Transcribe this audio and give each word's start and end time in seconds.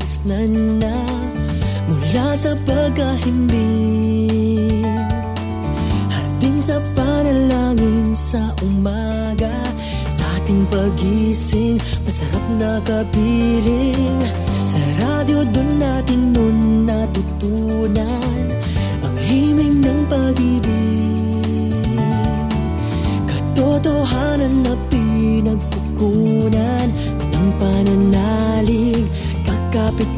Nakagisnan 0.00 0.80
na 0.80 0.96
Mula 1.90 2.38
sa 2.38 2.54
pagkahimbing. 2.64 4.86
Hating 6.08 6.58
sa 6.62 6.78
panalangin 6.96 8.16
sa 8.16 8.54
umaga 8.64 9.52
Sa 10.08 10.24
ating 10.40 10.64
pagising 10.72 11.76
Masarap 12.08 12.46
na 12.56 12.80
kapiling. 12.80 14.24
Sa 14.64 14.80
radyo 15.04 15.44
doon 15.52 15.70
natin 15.76 16.32
nun 16.32 16.88
natutunan 16.88 18.48
Ang 19.04 19.16
himig 19.28 19.84
ng 19.84 20.00
pag-ibig. 20.08 22.00
Katotohanan 23.28 24.64
na 24.64 24.72
pinagkukunan 24.88 26.79
Kakapit 29.70 30.10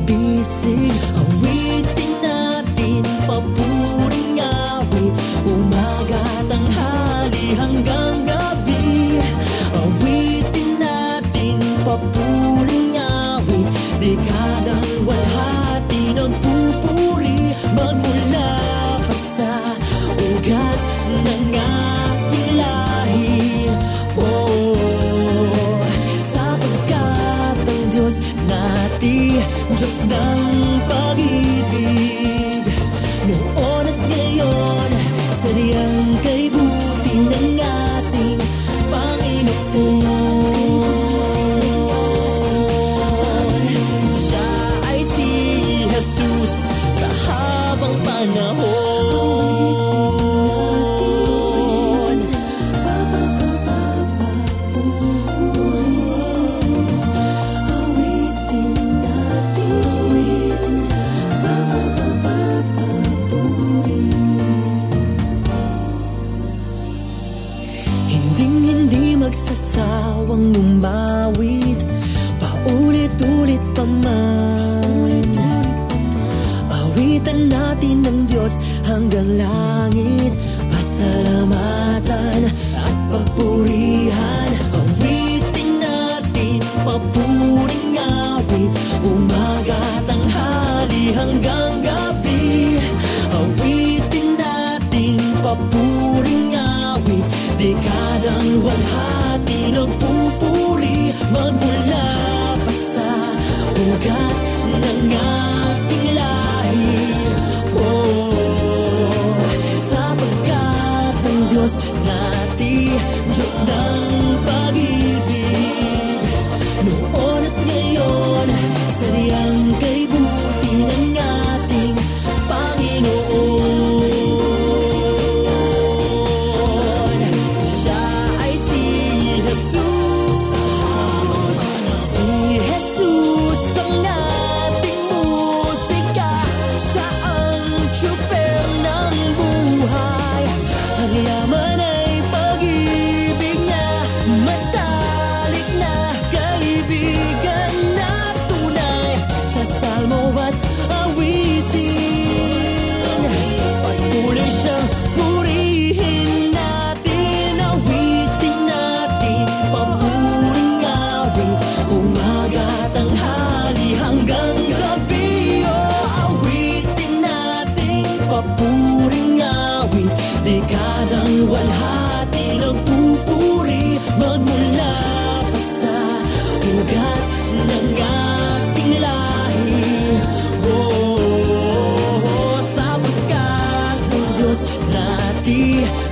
nati 29.82 30.06
Diyos 30.06 30.51
magsasawang 69.82 70.54
umawit 70.54 71.80
Paulit-ulit 72.38 73.62
pa 73.74 73.84
man. 73.86 75.22
Awitan 76.70 77.50
natin 77.50 78.06
ng 78.06 78.18
Diyos 78.30 78.54
hanggang 78.86 79.26
langit. 79.38 80.32
Pasalamatan 80.70 82.50
at 82.78 82.96
papurihan 83.10 83.71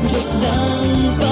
nati 0.02 0.08
Diyos 0.08 1.29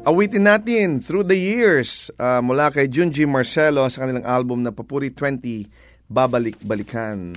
Awitin 0.00 0.48
natin 0.48 1.04
Through 1.04 1.28
the 1.28 1.36
Years 1.36 2.08
uh, 2.16 2.40
mula 2.40 2.72
kay 2.72 2.88
Junji 2.88 3.28
Marcelo 3.28 3.84
sa 3.92 4.08
kanilang 4.08 4.24
album 4.24 4.64
na 4.64 4.72
Papuri 4.72 5.12
20, 5.12 5.68
Babalik-Balikan. 6.08 7.36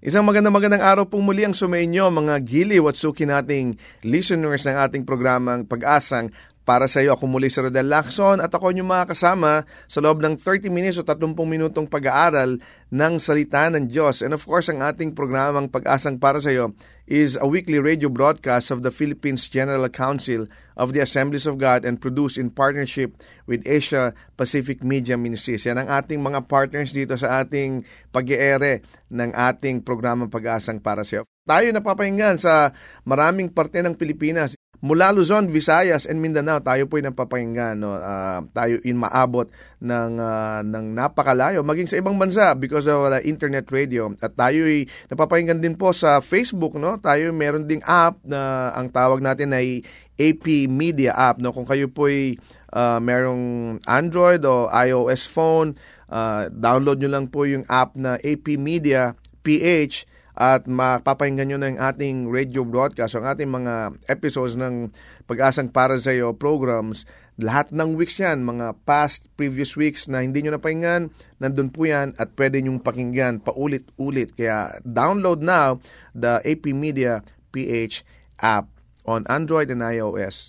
Isang 0.00 0.24
magandang 0.24 0.56
magandang 0.56 0.80
araw 0.80 1.04
pong 1.04 1.28
muli 1.28 1.44
ang 1.44 1.52
sumainyo 1.52 2.08
mga 2.08 2.40
giliw 2.48 2.80
at 2.88 2.96
suki 2.96 3.28
nating 3.28 3.76
listeners 4.08 4.64
ng 4.64 4.80
ating 4.80 5.04
programang 5.04 5.68
Pag-asang 5.68 6.32
para 6.64 6.88
sa 6.88 7.04
iyo, 7.04 7.12
ako 7.12 7.28
muli 7.28 7.52
si 7.52 7.60
Rodel 7.60 7.88
Lacson 7.88 8.40
at 8.40 8.52
ako 8.52 8.72
yung 8.72 8.88
mga 8.88 9.12
kasama 9.12 9.68
sa 9.84 10.04
loob 10.04 10.20
ng 10.20 10.36
30 10.36 10.68
minutes 10.68 11.00
o 11.00 11.04
30 11.04 11.32
minutong 11.44 11.88
pag-aaral 11.88 12.60
ng 12.92 13.14
salita 13.16 13.72
ng 13.72 13.88
Diyos. 13.88 14.20
And 14.20 14.36
of 14.36 14.44
course, 14.44 14.68
ang 14.68 14.84
ating 14.84 15.16
programang 15.16 15.72
Pag-asang 15.72 16.20
para 16.20 16.40
sa 16.44 16.52
iyo 16.52 16.76
is 17.08 17.40
a 17.40 17.48
weekly 17.48 17.80
radio 17.80 18.12
broadcast 18.12 18.68
of 18.68 18.84
the 18.84 18.92
Philippines 18.92 19.48
General 19.48 19.88
Council 19.88 20.44
of 20.76 20.92
the 20.92 21.00
Assemblies 21.00 21.48
of 21.48 21.56
God 21.56 21.88
and 21.88 21.96
produced 21.96 22.36
in 22.36 22.52
partnership 22.52 23.16
with 23.48 23.64
Asia 23.64 24.12
Pacific 24.36 24.84
Media 24.84 25.16
Ministries. 25.16 25.64
Yan 25.64 25.80
ang 25.80 25.88
ating 25.88 26.20
mga 26.20 26.44
partners 26.44 26.92
dito 26.92 27.16
sa 27.16 27.40
ating 27.40 27.88
pag-iere 28.12 28.84
ng 29.08 29.32
ating 29.32 29.80
programang 29.80 30.28
Pag-asang 30.28 30.84
para 30.84 31.00
sa 31.00 31.20
iyo. 31.20 31.22
Tayo 31.48 31.72
napapahinggan 31.72 32.36
sa 32.36 32.76
maraming 33.08 33.48
parte 33.48 33.80
ng 33.80 33.96
Pilipinas 33.96 34.52
mula 34.78 35.10
Luzon, 35.10 35.50
Visayas, 35.50 36.06
and 36.06 36.22
Mindanao, 36.22 36.62
tayo 36.62 36.86
po 36.86 36.98
ay 36.98 37.04
napapakinggan. 37.10 37.82
No? 37.82 37.98
Uh, 37.98 38.46
tayo 38.54 38.78
in 38.86 38.98
maabot 38.98 39.50
ng, 39.82 40.12
uh, 40.18 40.60
ng 40.62 40.86
napakalayo, 40.94 41.66
maging 41.66 41.90
sa 41.90 41.98
ibang 41.98 42.14
bansa 42.14 42.54
because 42.54 42.86
of 42.86 43.10
uh, 43.10 43.18
internet 43.26 43.66
radio. 43.74 44.10
At 44.22 44.38
tayo 44.38 44.66
ay 44.66 44.86
napapakinggan 45.10 45.58
din 45.58 45.74
po 45.74 45.90
sa 45.90 46.22
Facebook. 46.22 46.78
No? 46.78 46.98
Tayo 47.02 47.34
meron 47.34 47.66
ding 47.66 47.82
app 47.82 48.22
na 48.22 48.70
ang 48.74 48.90
tawag 48.90 49.18
natin 49.18 49.50
ay 49.50 49.82
AP 50.18 50.70
Media 50.70 51.14
app. 51.14 51.42
No? 51.42 51.50
Kung 51.50 51.66
kayo 51.66 51.90
po 51.90 52.06
ay 52.06 52.38
uh, 52.70 53.02
merong 53.02 53.78
Android 53.82 54.42
o 54.46 54.70
iOS 54.70 55.26
phone, 55.26 55.74
uh, 56.06 56.46
download 56.54 57.02
nyo 57.02 57.10
lang 57.10 57.26
po 57.26 57.46
yung 57.46 57.66
app 57.66 57.98
na 57.98 58.14
AP 58.22 58.54
Media 58.58 59.18
PH 59.42 60.17
at 60.38 60.70
mapapahinggan 60.70 61.50
nyo 61.50 61.58
na 61.58 61.68
yung 61.74 61.82
ating 61.82 62.16
radio 62.30 62.62
broadcast, 62.62 63.18
ang 63.18 63.26
ating 63.26 63.50
mga 63.50 63.98
episodes 64.06 64.54
ng 64.54 64.94
Pag-asang 65.28 65.68
para 65.68 66.00
sa 66.00 66.08
iyo 66.08 66.32
programs. 66.32 67.04
Lahat 67.36 67.68
ng 67.68 68.00
weeks 68.00 68.16
yan, 68.16 68.48
mga 68.48 68.80
past, 68.88 69.28
previous 69.36 69.76
weeks 69.76 70.08
na 70.08 70.24
hindi 70.24 70.40
nyo 70.40 70.56
napahinggan, 70.56 71.12
nandun 71.36 71.68
po 71.68 71.84
yan 71.84 72.16
at 72.16 72.32
pwede 72.32 72.64
nyong 72.64 72.80
pakinggan 72.80 73.44
paulit-ulit. 73.44 74.32
Kaya 74.32 74.80
download 74.88 75.44
now 75.44 75.76
the 76.16 76.40
AP 76.48 76.72
Media 76.72 77.20
PH 77.52 78.08
app 78.40 78.72
on 79.04 79.28
Android 79.28 79.68
and 79.68 79.84
iOS. 79.84 80.48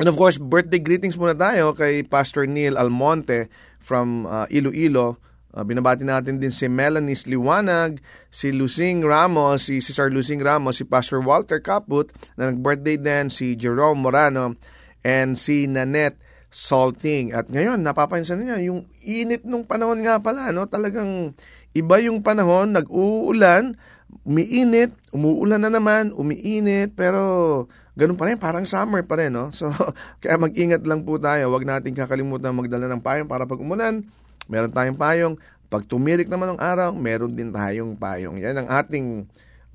And 0.00 0.08
of 0.08 0.16
course, 0.16 0.40
birthday 0.40 0.80
greetings 0.80 1.20
muna 1.20 1.36
tayo 1.36 1.76
kay 1.76 2.00
Pastor 2.00 2.48
Neil 2.48 2.80
Almonte 2.80 3.52
from 3.76 4.24
uh, 4.24 4.48
Iloilo 4.48 5.20
Uh, 5.56 5.64
binabati 5.64 6.04
natin 6.04 6.36
din 6.36 6.52
si 6.52 6.68
Melanie 6.68 7.16
Liwanag, 7.24 8.04
si 8.28 8.52
Lucing 8.52 9.00
Ramos, 9.00 9.72
si 9.72 9.80
Cesar 9.80 10.12
Lucing 10.12 10.44
Ramos, 10.44 10.76
si 10.76 10.84
Pastor 10.84 11.24
Walter 11.24 11.64
Caput 11.64 12.12
na 12.36 12.52
nag-birthday 12.52 13.00
din, 13.00 13.32
si 13.32 13.56
Jerome 13.56 14.04
Morano, 14.04 14.52
and 15.00 15.40
si 15.40 15.64
Nanette 15.64 16.20
Salting. 16.52 17.32
At 17.32 17.48
ngayon, 17.48 17.80
napapansin 17.80 18.44
niya, 18.44 18.60
yung 18.68 18.84
init 19.00 19.48
nung 19.48 19.64
panahon 19.64 20.04
nga 20.04 20.20
pala, 20.20 20.52
no? 20.52 20.68
talagang 20.68 21.32
iba 21.72 21.96
yung 22.04 22.20
panahon, 22.20 22.76
nag-uulan, 22.76 23.80
umiinit, 24.28 24.92
umuulan 25.16 25.64
na 25.64 25.72
naman, 25.72 26.12
umiinit, 26.12 26.92
pero 26.92 27.64
ganun 27.96 28.20
pa 28.20 28.28
rin, 28.28 28.36
parang 28.36 28.68
summer 28.68 29.04
pa 29.08 29.16
rin. 29.16 29.32
No? 29.32 29.48
So, 29.56 29.72
kaya 30.20 30.36
mag-ingat 30.36 30.84
lang 30.84 31.08
po 31.08 31.16
tayo. 31.16 31.48
Huwag 31.48 31.64
natin 31.64 31.96
kakalimutan 31.96 32.52
magdala 32.52 32.92
ng 32.92 33.00
payong 33.00 33.28
para 33.28 33.48
pag 33.48 33.56
umulan, 33.56 34.04
meron 34.46 34.72
tayong 34.72 34.98
payong. 34.98 35.34
Pag 35.66 35.86
tumirik 35.90 36.30
naman 36.30 36.54
ng 36.54 36.60
araw, 36.62 36.94
meron 36.94 37.34
din 37.34 37.50
tayong 37.50 37.98
payong. 37.98 38.38
Yan 38.38 38.62
ang 38.64 38.68
ating 38.70 39.26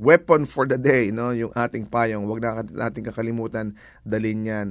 weapon 0.02 0.50
for 0.50 0.66
the 0.66 0.80
day, 0.82 1.14
no? 1.14 1.30
yung 1.30 1.54
ating 1.54 1.86
payong. 1.86 2.26
Huwag 2.26 2.42
na 2.42 2.66
natin 2.66 3.06
kakalimutan, 3.06 3.78
dalin 4.02 4.48
yan 4.48 4.68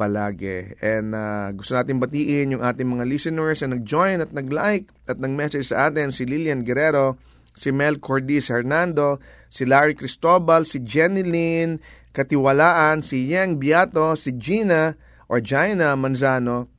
palagi. 0.00 0.72
And 0.80 1.12
uh, 1.12 1.52
gusto 1.52 1.76
natin 1.76 2.00
batiin 2.00 2.56
yung 2.56 2.64
ating 2.64 2.88
mga 2.88 3.04
listeners 3.04 3.60
na 3.60 3.76
nag-join 3.76 4.24
at 4.24 4.32
nag-like 4.32 4.88
at 5.04 5.20
nag-message 5.20 5.68
sa 5.68 5.92
atin, 5.92 6.08
si 6.08 6.24
Lilian 6.24 6.64
Guerrero, 6.64 7.20
si 7.52 7.68
Mel 7.68 8.00
Cordiz 8.00 8.48
Hernando, 8.48 9.20
si 9.52 9.68
Larry 9.68 9.92
Cristobal, 9.92 10.64
si 10.64 10.80
Jenny 10.80 11.20
Lynn, 11.20 11.84
Katiwalaan, 12.16 13.04
si 13.04 13.28
Yang 13.28 13.60
Biato, 13.60 14.16
si 14.16 14.32
Gina 14.40 14.96
or 15.28 15.44
Gina 15.44 15.92
Manzano, 15.94 16.72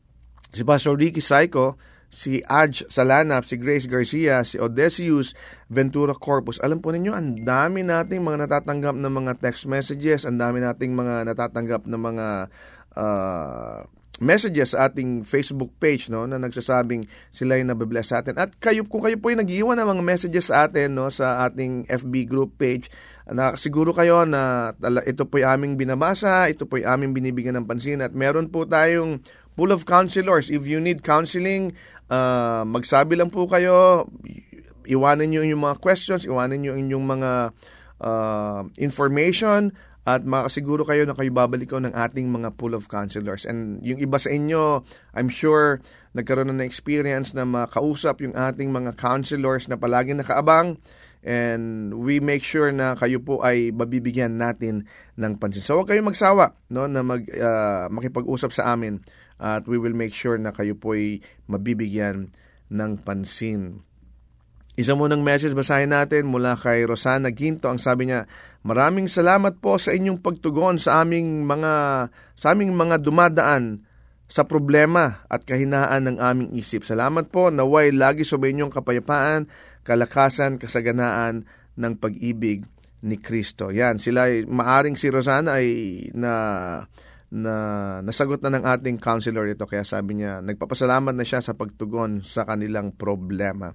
si 0.50 0.66
Pastor 0.66 0.98
Ricky 0.98 1.22
Psycho, 1.22 1.78
si 2.12 2.44
Aj 2.44 2.70
Salanap, 2.92 3.48
si 3.48 3.56
Grace 3.56 3.88
Garcia, 3.88 4.44
si 4.44 4.60
Odesius 4.60 5.32
Ventura 5.72 6.12
Corpus. 6.12 6.60
Alam 6.60 6.84
po 6.84 6.92
ninyo, 6.92 7.16
ang 7.16 7.40
dami 7.42 7.88
nating 7.88 8.20
mga 8.20 8.46
natatanggap 8.46 8.96
ng 9.00 9.14
mga 9.16 9.32
text 9.40 9.64
messages, 9.66 10.28
ang 10.28 10.36
dami 10.36 10.60
nating 10.60 10.92
mga 10.92 11.32
natatanggap 11.32 11.88
ng 11.88 12.02
mga 12.04 12.28
uh, 13.00 13.80
messages 14.22 14.78
sa 14.78 14.86
ating 14.86 15.26
Facebook 15.26 15.74
page 15.82 16.14
no 16.14 16.30
na 16.30 16.38
nagsasabing 16.38 17.10
sila 17.34 17.58
ay 17.58 17.66
nabibless 17.66 18.14
sa 18.14 18.22
atin. 18.22 18.38
At 18.38 18.54
kayo 18.62 18.86
kung 18.86 19.02
kayo 19.02 19.18
po 19.18 19.34
ay 19.34 19.42
nag-iwan 19.42 19.82
ng 19.82 19.88
mga 19.98 20.04
messages 20.06 20.54
sa 20.54 20.70
atin 20.70 20.94
no 20.94 21.10
sa 21.10 21.48
ating 21.50 21.90
FB 21.90 22.30
group 22.30 22.60
page, 22.62 22.92
na 23.26 23.58
siguro 23.58 23.96
kayo 23.96 24.28
na 24.28 24.72
ito 25.08 25.26
po 25.26 25.42
ay 25.42 25.58
aming 25.58 25.80
binabasa, 25.80 26.52
ito 26.52 26.70
po 26.70 26.78
ay 26.78 26.86
aming 26.86 27.18
binibigyan 27.18 27.58
ng 27.58 27.66
pansin 27.66 28.04
at 28.06 28.14
meron 28.14 28.52
po 28.52 28.70
tayong 28.70 29.24
full 29.58 29.74
of 29.74 29.90
counselors. 29.90 30.54
If 30.54 30.70
you 30.70 30.80
need 30.80 31.02
counseling, 31.02 31.74
uh, 32.12 32.68
magsabi 32.68 33.16
lang 33.16 33.32
po 33.32 33.48
kayo, 33.48 34.06
iwanan 34.84 35.32
niyo 35.32 35.48
yung 35.48 35.64
mga 35.64 35.80
questions, 35.80 36.28
iwanan 36.28 36.60
niyo 36.60 36.76
yung 36.76 37.08
mga 37.08 37.56
uh, 38.04 38.62
information 38.76 39.72
at 40.02 40.26
makasiguro 40.26 40.82
kayo 40.82 41.06
na 41.06 41.14
kayo 41.14 41.30
babalik 41.30 41.70
ko 41.70 41.78
ng 41.78 41.94
ating 41.94 42.28
mga 42.28 42.58
pool 42.58 42.74
of 42.74 42.90
counselors. 42.90 43.46
And 43.46 43.80
yung 43.86 44.02
iba 44.02 44.18
sa 44.18 44.34
inyo, 44.34 44.82
I'm 45.14 45.30
sure 45.30 45.80
nagkaroon 46.18 46.52
na 46.52 46.60
ng 46.60 46.68
experience 46.68 47.32
na 47.32 47.48
makausap 47.48 48.20
yung 48.20 48.36
ating 48.36 48.74
mga 48.74 48.98
counselors 49.00 49.70
na 49.72 49.80
palaging 49.80 50.20
nakaabang 50.20 50.76
and 51.22 51.94
we 51.94 52.18
make 52.18 52.42
sure 52.42 52.74
na 52.74 52.98
kayo 52.98 53.22
po 53.22 53.46
ay 53.46 53.70
mabibigyan 53.70 54.42
natin 54.42 54.90
ng 55.22 55.38
pansin. 55.38 55.62
So 55.62 55.78
huwag 55.78 55.94
kayong 55.94 56.10
magsawa 56.10 56.58
no, 56.74 56.90
na 56.90 57.06
mag, 57.06 57.22
uh, 57.30 57.86
makipag-usap 57.94 58.52
sa 58.52 58.74
amin 58.74 59.00
at 59.42 59.66
we 59.66 59.82
will 59.82 59.98
make 59.98 60.14
sure 60.14 60.38
na 60.38 60.54
kayo 60.54 60.78
po 60.78 60.94
ay 60.94 61.26
mabibigyan 61.50 62.30
ng 62.70 62.92
pansin. 63.02 63.82
Isa 64.80 64.96
mo 64.96 65.10
ng 65.10 65.20
message 65.20 65.52
basahin 65.52 65.92
natin 65.92 66.32
mula 66.32 66.56
kay 66.56 66.88
Rosana 66.88 67.34
Ginto. 67.36 67.68
Ang 67.68 67.82
sabi 67.82 68.08
niya, 68.08 68.30
Maraming 68.62 69.10
salamat 69.10 69.58
po 69.58 69.82
sa 69.82 69.92
inyong 69.92 70.22
pagtugon 70.22 70.78
sa 70.78 71.02
aming 71.02 71.44
mga 71.50 71.74
sa 72.38 72.54
aming 72.54 72.78
mga 72.78 73.02
dumadaan 73.02 73.84
sa 74.32 74.48
problema 74.48 75.26
at 75.28 75.44
kahinaan 75.44 76.08
ng 76.08 76.18
aming 76.22 76.56
isip. 76.56 76.88
Salamat 76.88 77.34
po, 77.34 77.52
naway 77.52 77.92
lagi 77.92 78.24
sa 78.24 78.40
inyong 78.40 78.72
kapayapaan, 78.72 79.52
kalakasan, 79.84 80.56
kasaganaan 80.56 81.44
ng 81.76 81.94
pag-ibig 82.00 82.64
ni 83.04 83.18
Kristo. 83.20 83.74
Yan, 83.74 84.00
sila 84.00 84.30
maaring 84.46 84.96
si 84.96 85.12
Rosana 85.12 85.60
ay 85.60 85.68
na 86.16 86.34
na 87.32 87.56
nasagot 88.04 88.44
na 88.44 88.52
ng 88.52 88.68
ating 88.68 89.00
counselor 89.00 89.48
ito 89.48 89.64
kaya 89.64 89.88
sabi 89.88 90.20
niya 90.20 90.44
nagpapasalamat 90.44 91.16
na 91.16 91.24
siya 91.24 91.40
sa 91.40 91.56
pagtugon 91.56 92.20
sa 92.20 92.44
kanilang 92.44 92.92
problema. 92.92 93.72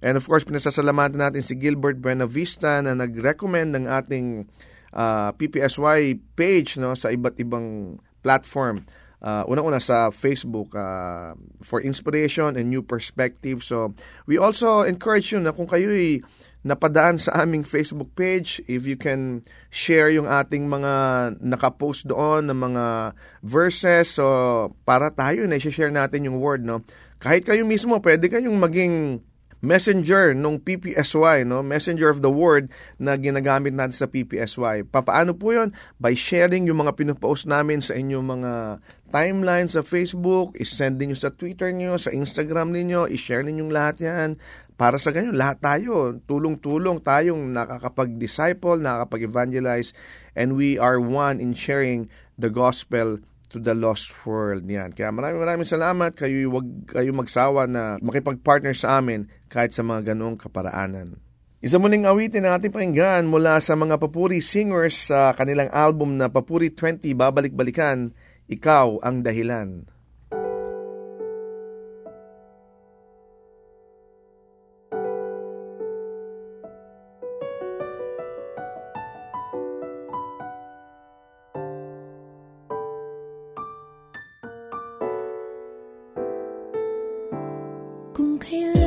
And 0.00 0.14
of 0.14 0.24
course, 0.24 0.46
pinasasalamatan 0.46 1.18
natin 1.18 1.42
si 1.42 1.58
Gilbert 1.58 1.98
Buenavista 1.98 2.78
na 2.80 2.94
nag-recommend 2.94 3.74
ng 3.76 3.84
ating 3.90 4.46
uh, 4.94 5.34
PPSY 5.34 6.22
page 6.38 6.78
no 6.78 6.94
sa 6.94 7.10
iba't 7.10 7.36
ibang 7.42 7.98
platform. 8.22 8.86
Uh, 9.20 9.44
Unang-una 9.52 9.76
sa 9.76 10.08
Facebook 10.08 10.72
uh, 10.72 11.36
for 11.60 11.84
inspiration 11.84 12.56
and 12.56 12.72
new 12.72 12.80
perspective. 12.80 13.60
So, 13.60 13.92
we 14.24 14.40
also 14.40 14.80
encourage 14.88 15.28
you 15.28 15.44
na 15.44 15.52
kung 15.52 15.68
kayo'y 15.68 16.24
napadaan 16.60 17.16
sa 17.16 17.40
aming 17.40 17.64
Facebook 17.64 18.12
page. 18.12 18.60
If 18.68 18.84
you 18.84 19.00
can 19.00 19.44
share 19.72 20.12
yung 20.12 20.28
ating 20.28 20.68
mga 20.68 20.92
nakapost 21.40 22.04
doon 22.04 22.52
ng 22.52 22.58
mga 22.72 22.84
verses. 23.40 24.20
So, 24.20 24.24
para 24.84 25.08
tayo 25.14 25.48
na 25.48 25.56
i-share 25.56 25.92
natin 25.92 26.28
yung 26.28 26.36
word, 26.36 26.64
no? 26.64 26.84
Kahit 27.20 27.48
kayo 27.48 27.64
mismo, 27.64 28.00
pwede 28.00 28.28
kayong 28.28 28.56
maging 28.56 29.24
messenger 29.60 30.32
nung 30.32 30.56
PPSY, 30.56 31.44
no? 31.44 31.60
Messenger 31.60 32.08
of 32.08 32.24
the 32.24 32.32
word 32.32 32.72
na 32.96 33.14
ginagamit 33.16 33.76
natin 33.76 33.92
sa 33.92 34.08
PPSY. 34.08 34.88
Papaano 34.88 35.36
po 35.36 35.52
'yon? 35.52 35.76
By 36.00 36.16
sharing 36.16 36.64
yung 36.68 36.80
mga 36.80 36.96
pinopost 36.96 37.44
namin 37.44 37.84
sa 37.84 37.92
inyong 37.92 38.24
mga 38.24 38.52
timeline 39.12 39.68
sa 39.68 39.84
Facebook, 39.84 40.56
i-send 40.56 40.96
niyo 40.96 41.16
sa 41.18 41.28
Twitter 41.28 41.76
niyo, 41.76 42.00
sa 42.00 42.08
Instagram 42.08 42.72
niyo, 42.72 43.04
i-share 43.04 43.44
ninyong 43.44 43.72
lahat 43.72 43.96
'yan 44.00 44.40
para 44.80 44.96
sa 44.96 45.12
ganyan, 45.12 45.36
lahat 45.36 45.60
tayo, 45.60 46.16
tulong-tulong 46.24 47.04
tayong 47.04 47.52
nakakapag-disciple, 47.52 48.80
nakakapag-evangelize, 48.80 49.92
and 50.32 50.56
we 50.56 50.80
are 50.80 50.96
one 50.96 51.36
in 51.36 51.52
sharing 51.52 52.08
the 52.40 52.48
gospel 52.48 53.20
to 53.52 53.60
the 53.60 53.76
lost 53.76 54.08
world. 54.24 54.64
Yan. 54.64 54.96
Kaya 54.96 55.12
maraming 55.12 55.44
maraming 55.44 55.68
salamat. 55.68 56.16
Kayo 56.16 56.48
wag 56.48 56.64
kayo 56.88 57.12
magsawa 57.12 57.68
na 57.68 58.00
makipag-partner 58.00 58.72
sa 58.72 59.04
amin 59.04 59.28
kahit 59.52 59.76
sa 59.76 59.84
mga 59.84 60.16
ganoong 60.16 60.40
kaparaanan. 60.40 61.20
Isa 61.60 61.76
muling 61.76 62.08
awitin 62.08 62.48
na 62.48 62.56
ating 62.56 62.72
pakinggan 62.72 63.28
mula 63.28 63.60
sa 63.60 63.76
mga 63.76 64.00
papuri 64.00 64.40
singers 64.40 65.12
sa 65.12 65.36
kanilang 65.36 65.68
album 65.76 66.16
na 66.16 66.32
Papuri 66.32 66.72
20 66.72 67.04
Babalik-Balikan, 67.12 68.16
Ikaw 68.48 69.04
ang 69.04 69.20
Dahilan. 69.20 69.84
Kung 88.40 88.48
kailangan 88.48 88.79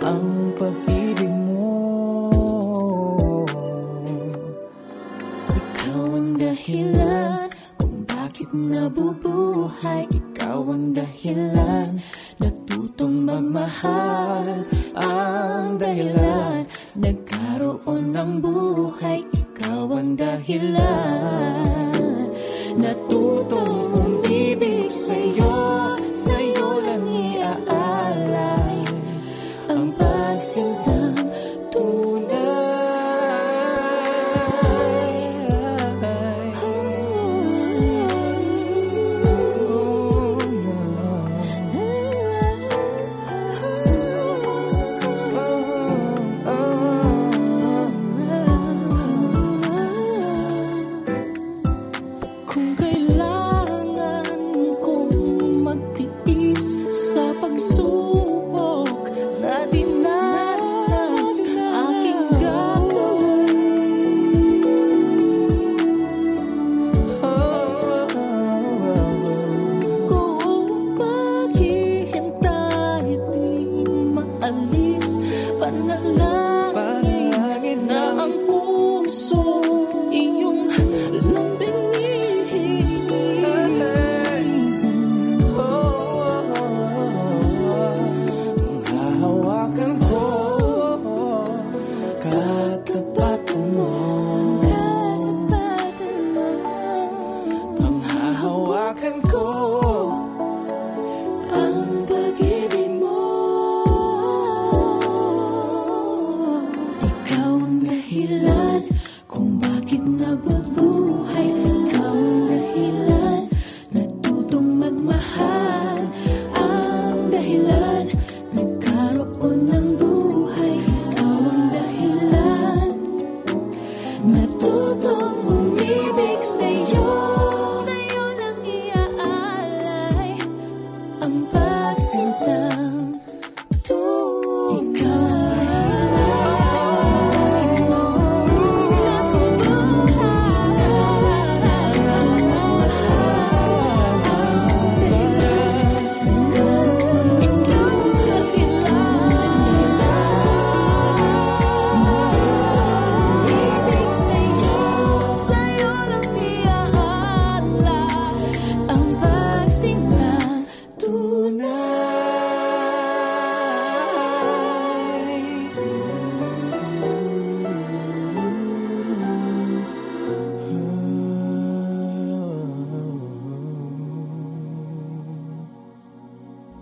Ang 0.00 0.54
pag-ibig 0.54 1.32
mo. 1.48 1.74
Ikaw 5.50 6.04
ang 6.14 6.30
dahilan 6.38 7.48
kung 7.78 8.06
bakit 8.06 8.50
nabubuhay. 8.54 10.06
Ikaw 10.08 10.60
ang 10.70 10.94
dahilan 10.94 11.88
natutong 12.38 13.26
magmahal. 13.26 14.46
Ang 14.94 15.78
dahilan 15.78 16.62
nagkaroon 16.98 18.04
ng 18.14 18.32
buhay. 18.38 19.20
Ikaw 19.24 19.86
ang 19.96 20.14
dahilan 20.14 21.79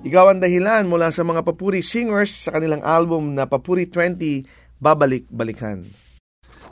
Ikaw 0.09 0.25
ang 0.33 0.41
dahilan 0.41 0.89
mula 0.89 1.13
sa 1.13 1.21
mga 1.21 1.45
papuri 1.45 1.85
singers 1.85 2.33
sa 2.33 2.57
kanilang 2.57 2.81
album 2.81 3.37
na 3.37 3.45
Papuri 3.45 3.85
20 3.93 4.81
Babalik-Balikan. 4.81 5.85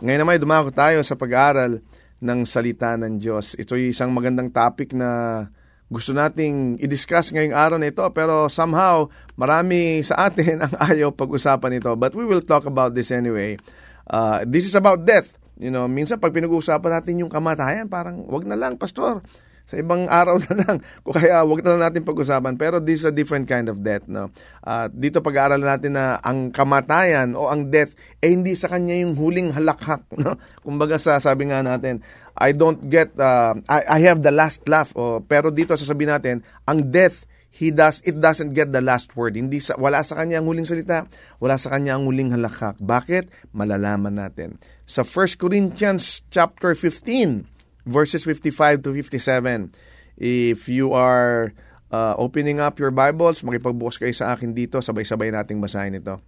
Ngayon 0.01 0.21
naman 0.25 0.41
dumako 0.41 0.73
tayo 0.73 1.05
sa 1.05 1.21
pag-aaral 1.21 1.85
ng 2.17 2.41
salita 2.49 2.97
ng 2.97 3.21
Diyos. 3.21 3.53
Ito 3.61 3.77
ay 3.77 3.93
isang 3.93 4.17
magandang 4.17 4.49
topic 4.49 4.97
na 4.97 5.45
gusto 5.93 6.17
nating 6.17 6.81
i-discuss 6.81 7.29
ngayong 7.29 7.53
araw 7.53 7.77
na 7.77 7.93
ito 7.93 8.09
pero 8.17 8.49
somehow 8.49 9.05
marami 9.37 10.01
sa 10.01 10.33
atin 10.33 10.57
ang 10.65 10.73
ayaw 10.73 11.13
pag-usapan 11.13 11.77
ito. 11.77 11.93
But 11.93 12.17
we 12.17 12.25
will 12.25 12.41
talk 12.41 12.65
about 12.65 12.97
this 12.97 13.13
anyway. 13.13 13.61
Uh, 14.09 14.49
this 14.49 14.65
is 14.65 14.73
about 14.73 15.05
death. 15.05 15.37
You 15.61 15.69
know, 15.69 15.85
minsan 15.85 16.25
pag 16.25 16.33
pinag-uusapan 16.33 17.05
natin 17.05 17.21
yung 17.21 17.29
kamatayan, 17.29 17.93
parang 17.93 18.25
wag 18.33 18.49
na 18.49 18.57
lang, 18.57 18.81
pastor. 18.81 19.21
Sa 19.67 19.75
ibang 19.77 20.07
araw 20.23 20.39
na 20.39 20.55
lang. 20.63 20.77
Kaya 21.03 21.43
wag 21.43 21.61
na 21.67 21.75
lang 21.75 21.83
natin 21.91 22.07
pag-usapan. 22.07 22.55
Pero 22.55 22.79
this 22.79 23.03
is 23.03 23.07
a 23.11 23.15
different 23.15 23.51
kind 23.51 23.67
of 23.67 23.83
death. 23.83 24.07
No? 24.07 24.31
At 24.63 24.95
dito 24.95 25.19
pag-aaralan 25.19 25.67
natin 25.67 25.99
na 25.99 26.23
ang 26.23 26.55
kamatayan 26.55 27.35
o 27.35 27.51
ang 27.51 27.69
death, 27.69 27.99
eh 28.23 28.31
hindi 28.31 28.55
sa 28.55 28.71
kanya 28.71 28.95
yung 29.03 29.19
huling 29.19 29.53
halakhak. 29.53 30.07
No? 30.17 30.41
Kumbaga 30.65 30.97
sa 30.97 31.21
sabi 31.21 31.53
nga 31.53 31.61
natin, 31.61 32.01
I 32.37 32.57
don't 32.57 32.89
get, 32.89 33.13
uh, 33.21 33.57
I, 33.69 33.99
I 33.99 33.99
have 34.09 34.25
the 34.25 34.33
last 34.33 34.65
laugh. 34.69 34.93
O, 34.97 35.21
pero 35.21 35.53
dito 35.53 35.77
sasabihin 35.77 36.13
natin, 36.13 36.37
ang 36.65 36.89
death, 36.89 37.29
he 37.57 37.73
does 37.73 38.05
it 38.05 38.21
doesn't 38.21 38.53
get 38.53 38.73
the 38.73 38.85
last 38.85 39.17
word. 39.17 39.35
Hindi 39.35 39.65
sa, 39.65 39.81
wala 39.81 40.05
sa 40.05 40.21
kanya 40.21 40.45
ang 40.45 40.47
huling 40.47 40.69
salita, 40.69 41.09
wala 41.41 41.57
sa 41.57 41.73
kanya 41.73 41.97
ang 41.97 42.05
huling 42.05 42.37
halakhak. 42.37 42.77
Bakit? 42.77 43.57
Malalaman 43.57 44.21
natin. 44.21 44.61
Sa 44.85 45.01
1 45.01 45.41
Corinthians 45.41 46.21
chapter 46.29 46.77
15, 46.77 47.56
verses 47.87 48.27
55 48.27 48.83
to 48.83 48.91
57. 48.93 49.73
If 50.19 50.69
you 50.69 50.93
are 50.93 51.55
uh, 51.89 52.15
opening 52.19 52.59
up 52.59 52.83
your 52.83 52.91
Bibles, 52.91 53.41
makipagbukas 53.47 53.97
kayo 54.03 54.13
sa 54.13 54.35
akin 54.35 54.53
dito, 54.53 54.83
sabay-sabay 54.83 55.31
nating 55.31 55.63
basahin 55.63 55.97
ito. 55.97 56.19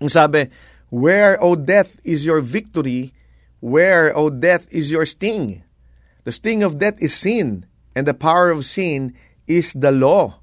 Ang 0.00 0.10
sabi, 0.10 0.48
Where, 0.88 1.36
O 1.38 1.54
death, 1.54 2.00
is 2.02 2.24
your 2.24 2.40
victory? 2.40 3.12
Where, 3.60 4.10
O 4.16 4.32
death, 4.32 4.66
is 4.72 4.90
your 4.90 5.04
sting? 5.04 5.62
The 6.24 6.32
sting 6.32 6.64
of 6.64 6.80
death 6.80 6.98
is 6.98 7.12
sin, 7.12 7.68
and 7.94 8.08
the 8.08 8.16
power 8.16 8.50
of 8.50 8.64
sin 8.64 9.14
is 9.46 9.76
the 9.76 9.92
law. 9.92 10.40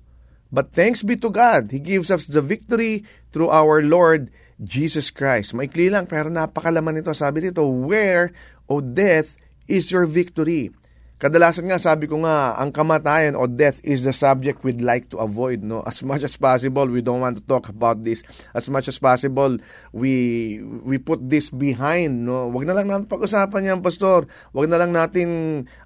But 0.49 0.73
thanks 0.73 1.03
be 1.03 1.15
to 1.21 1.29
God, 1.29 1.71
He 1.71 1.79
gives 1.79 2.09
us 2.09 2.25
the 2.25 2.41
victory 2.41 3.05
through 3.31 3.49
our 3.49 3.81
Lord 3.81 4.33
Jesus 4.59 5.13
Christ. 5.13 5.53
Maikli 5.53 5.87
lang, 5.87 6.09
pero 6.09 6.27
napakalaman 6.27 6.99
nito. 6.99 7.13
Sabi 7.15 7.47
dito, 7.47 7.63
Where, 7.63 8.33
O 8.67 8.81
death, 8.81 9.37
is 9.69 9.91
your 9.91 10.05
victory? 10.05 10.71
Kadalasan 11.19 11.67
nga, 11.67 11.75
sabi 11.75 12.07
ko 12.07 12.23
nga, 12.23 12.55
ang 12.55 12.71
kamatayan 12.71 13.35
o 13.35 13.43
death 13.43 13.83
is 13.83 14.07
the 14.07 14.15
subject 14.15 14.63
we'd 14.63 14.79
like 14.79 15.11
to 15.11 15.19
avoid. 15.19 15.59
No? 15.67 15.83
As 15.83 15.99
much 15.99 16.23
as 16.23 16.39
possible, 16.39 16.87
we 16.87 17.03
don't 17.03 17.19
want 17.19 17.35
to 17.35 17.43
talk 17.43 17.67
about 17.67 18.07
this. 18.07 18.23
As 18.55 18.71
much 18.71 18.87
as 18.87 19.03
possible, 19.03 19.59
we 19.91 20.55
we 20.63 20.95
put 20.95 21.19
this 21.19 21.51
behind. 21.51 22.23
No? 22.23 22.47
Wag 22.47 22.63
na 22.63 22.71
lang 22.71 22.87
natin 22.87 23.11
pag-usapan 23.11 23.67
yan, 23.67 23.79
Pastor. 23.83 24.31
Wag 24.55 24.71
na 24.71 24.79
lang 24.79 24.95
natin 24.95 25.27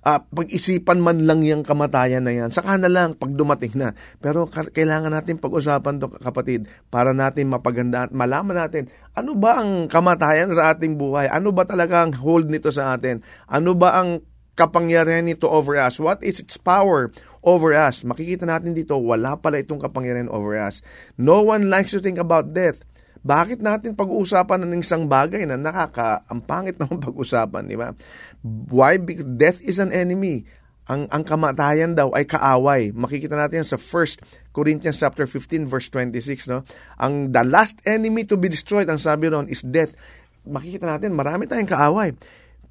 uh, 0.05 0.21
pag-isipan 0.21 1.01
man 1.01 1.25
lang 1.25 1.41
yung 1.41 1.65
kamatayan 1.65 2.29
na 2.29 2.33
yan. 2.37 2.53
Saka 2.53 2.77
na 2.77 2.93
lang 2.93 3.17
pag 3.17 3.33
dumating 3.33 3.73
na. 3.73 3.97
Pero 4.21 4.45
kailangan 4.53 5.17
natin 5.17 5.41
pag-usapan 5.41 5.97
to 5.97 6.13
kapatid 6.21 6.69
para 6.93 7.09
natin 7.09 7.49
mapaganda 7.49 8.05
at 8.05 8.13
malaman 8.13 8.69
natin 8.69 8.85
ano 9.17 9.33
ba 9.33 9.61
ang 9.61 9.89
kamatayan 9.89 10.53
sa 10.53 10.77
ating 10.77 10.93
buhay? 10.93 11.25
Ano 11.25 11.49
ba 11.49 11.65
talaga 11.65 12.05
ang 12.05 12.13
hold 12.13 12.53
nito 12.53 12.69
sa 12.69 12.93
atin? 12.93 13.25
Ano 13.49 13.73
ba 13.73 13.97
ang 13.97 14.21
kapangyarihan 14.53 15.25
nito 15.25 15.49
over 15.49 15.77
us? 15.77 15.97
What 15.97 16.21
is 16.21 16.41
its 16.41 16.57
power 16.57 17.09
over 17.41 17.73
us? 17.73 18.05
Makikita 18.05 18.45
natin 18.45 18.77
dito, 18.77 18.97
wala 18.97 19.37
pala 19.37 19.61
itong 19.61 19.81
kapangyarihan 19.81 20.29
over 20.29 20.53
us. 20.57 20.85
No 21.17 21.41
one 21.41 21.69
likes 21.69 21.93
to 21.93 22.01
think 22.01 22.21
about 22.21 22.53
death. 22.53 22.81
Bakit 23.23 23.63
natin 23.63 23.95
pag-uusapan 23.95 24.67
ng 24.67 24.83
isang 24.83 25.07
bagay 25.07 25.47
na 25.47 25.55
nakaka, 25.55 26.27
ang 26.27 26.43
pangit 26.43 26.75
naman 26.81 26.99
pag-usapan, 26.99 27.65
di 27.65 27.79
ba? 27.79 27.95
Why? 28.43 28.99
Because 28.99 29.27
death 29.39 29.59
is 29.63 29.79
an 29.79 29.95
enemy. 29.95 30.43
Ang, 30.91 31.07
ang 31.07 31.23
kamatayan 31.23 31.95
daw 31.95 32.11
ay 32.11 32.27
kaaway. 32.27 32.91
Makikita 32.91 33.39
natin 33.39 33.63
sa 33.63 33.79
1 33.79 34.51
Corinthians 34.51 34.99
chapter 34.99 35.23
15 35.23 35.71
verse 35.71 35.87
26, 35.87 36.51
no? 36.51 36.67
Ang 36.99 37.31
the 37.31 37.47
last 37.47 37.79
enemy 37.87 38.27
to 38.27 38.35
be 38.35 38.51
destroyed, 38.51 38.91
ang 38.91 38.99
sabi 38.99 39.31
ron, 39.31 39.47
is 39.47 39.63
death. 39.63 39.95
Makikita 40.43 40.83
natin, 40.83 41.15
marami 41.15 41.47
tayong 41.47 41.71
kaaway. 41.71 42.11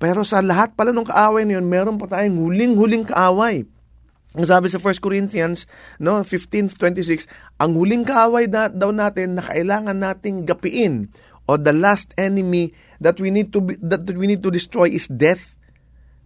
Pero 0.02 0.26
sa 0.26 0.42
lahat 0.42 0.74
pala 0.74 0.90
ng 0.90 1.06
kaaway 1.06 1.46
na 1.46 1.62
yun, 1.62 1.70
meron 1.70 1.94
pa 1.94 2.10
tayong 2.10 2.42
huling-huling 2.42 3.06
kaaway. 3.06 3.62
Ang 4.34 4.46
sabi 4.50 4.66
sa 4.66 4.82
1 4.82 4.98
Corinthians 4.98 5.70
no, 6.02 6.18
15.26, 6.26 7.30
ang 7.62 7.78
huling 7.78 8.02
kaaway 8.02 8.50
na, 8.50 8.66
daw 8.66 8.90
natin 8.90 9.38
na 9.38 9.46
kailangan 9.46 9.94
nating 9.94 10.42
gapiin 10.42 11.06
o 11.46 11.54
the 11.54 11.70
last 11.70 12.10
enemy 12.18 12.74
that 12.98 13.22
we 13.22 13.30
need 13.30 13.54
to 13.54 13.62
be, 13.62 13.78
that 13.78 14.02
we 14.10 14.26
need 14.26 14.42
to 14.42 14.50
destroy 14.50 14.90
is 14.90 15.06
death. 15.06 15.54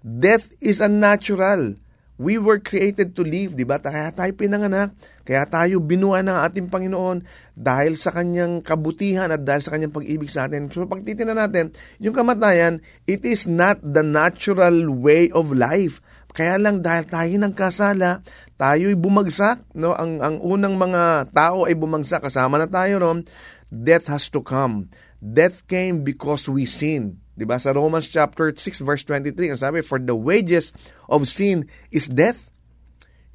Death 0.00 0.48
is 0.64 0.80
unnatural. 0.80 1.76
We 2.16 2.40
were 2.40 2.64
created 2.64 3.12
to 3.20 3.22
live, 3.28 3.52
di 3.52 3.68
ba? 3.68 3.76
Kaya 3.76 4.08
tayo 4.08 4.32
pinanganak, 4.32 4.96
kaya 5.28 5.44
tayo 5.44 5.84
binuha 5.84 6.24
ng 6.24 6.38
ating 6.48 6.72
Panginoon 6.72 7.20
dahil 7.52 8.00
sa 8.00 8.08
kanyang 8.08 8.64
kabutihan 8.64 9.28
at 9.28 9.44
dahil 9.44 9.60
sa 9.60 9.76
kanyang 9.76 9.92
pag-ibig 9.92 10.32
sa 10.32 10.48
atin. 10.48 10.72
So 10.72 10.88
pag 10.88 11.04
natin, 11.04 11.76
yung 12.00 12.16
kamatayan, 12.16 12.80
it 13.04 13.20
is 13.28 13.44
not 13.44 13.84
the 13.84 14.00
natural 14.00 14.88
way 14.88 15.28
of 15.28 15.52
life. 15.52 16.00
Kaya 16.32 16.56
lang 16.56 16.80
dahil 16.80 17.04
tayo 17.04 17.32
nagkasala, 17.36 18.24
tayo'y 18.56 18.96
bumagsak, 18.96 19.72
no? 19.76 19.92
Ang 19.92 20.20
ang 20.20 20.36
unang 20.40 20.76
mga 20.76 21.32
tao 21.32 21.64
ay 21.68 21.76
bumagsak 21.76 22.24
kasama 22.24 22.56
na 22.60 22.68
tayo 22.68 23.00
ron. 23.00 23.24
Death 23.68 24.08
has 24.08 24.32
to 24.32 24.40
come. 24.40 24.88
Death 25.20 25.64
came 25.68 26.00
because 26.00 26.48
we 26.48 26.64
sinned. 26.64 27.20
'Di 27.36 27.44
ba? 27.44 27.60
Sa 27.60 27.76
Romans 27.76 28.08
chapter 28.08 28.50
6 28.50 28.80
verse 28.80 29.04
23, 29.04 29.52
ang 29.52 29.60
sabi, 29.60 29.84
"For 29.84 30.00
the 30.00 30.16
wages 30.16 30.72
of 31.06 31.28
sin 31.28 31.68
is 31.92 32.08
death." 32.08 32.48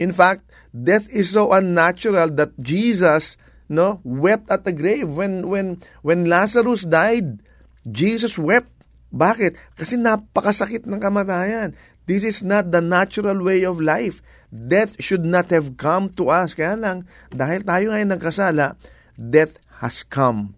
In 0.01 0.09
fact, 0.09 0.49
death 0.73 1.05
is 1.13 1.37
so 1.37 1.53
unnatural 1.53 2.33
that 2.33 2.57
Jesus, 2.57 3.37
no, 3.69 4.01
wept 4.01 4.49
at 4.49 4.65
the 4.65 4.73
grave 4.73 5.05
when 5.13 5.45
when 5.45 5.77
when 6.01 6.25
Lazarus 6.25 6.81
died. 6.81 7.45
Jesus 7.85 8.41
wept. 8.41 8.73
Bakit? 9.13 9.59
Kasi 9.77 9.99
napakasakit 9.99 10.89
ng 10.89 10.97
kamatayan. 10.97 11.77
This 12.09 12.25
is 12.25 12.41
not 12.41 12.73
the 12.73 12.81
natural 12.81 13.37
way 13.43 13.61
of 13.61 13.77
life. 13.77 14.23
Death 14.49 14.97
should 14.99 15.23
not 15.23 15.53
have 15.53 15.77
come 15.77 16.11
to 16.17 16.27
us. 16.33 16.57
Kaya 16.57 16.75
lang, 16.75 17.07
dahil 17.31 17.63
tayo 17.63 17.93
ngayon 17.93 18.09
nagkasala, 18.11 18.75
death 19.15 19.61
has 19.83 20.03
come. 20.03 20.57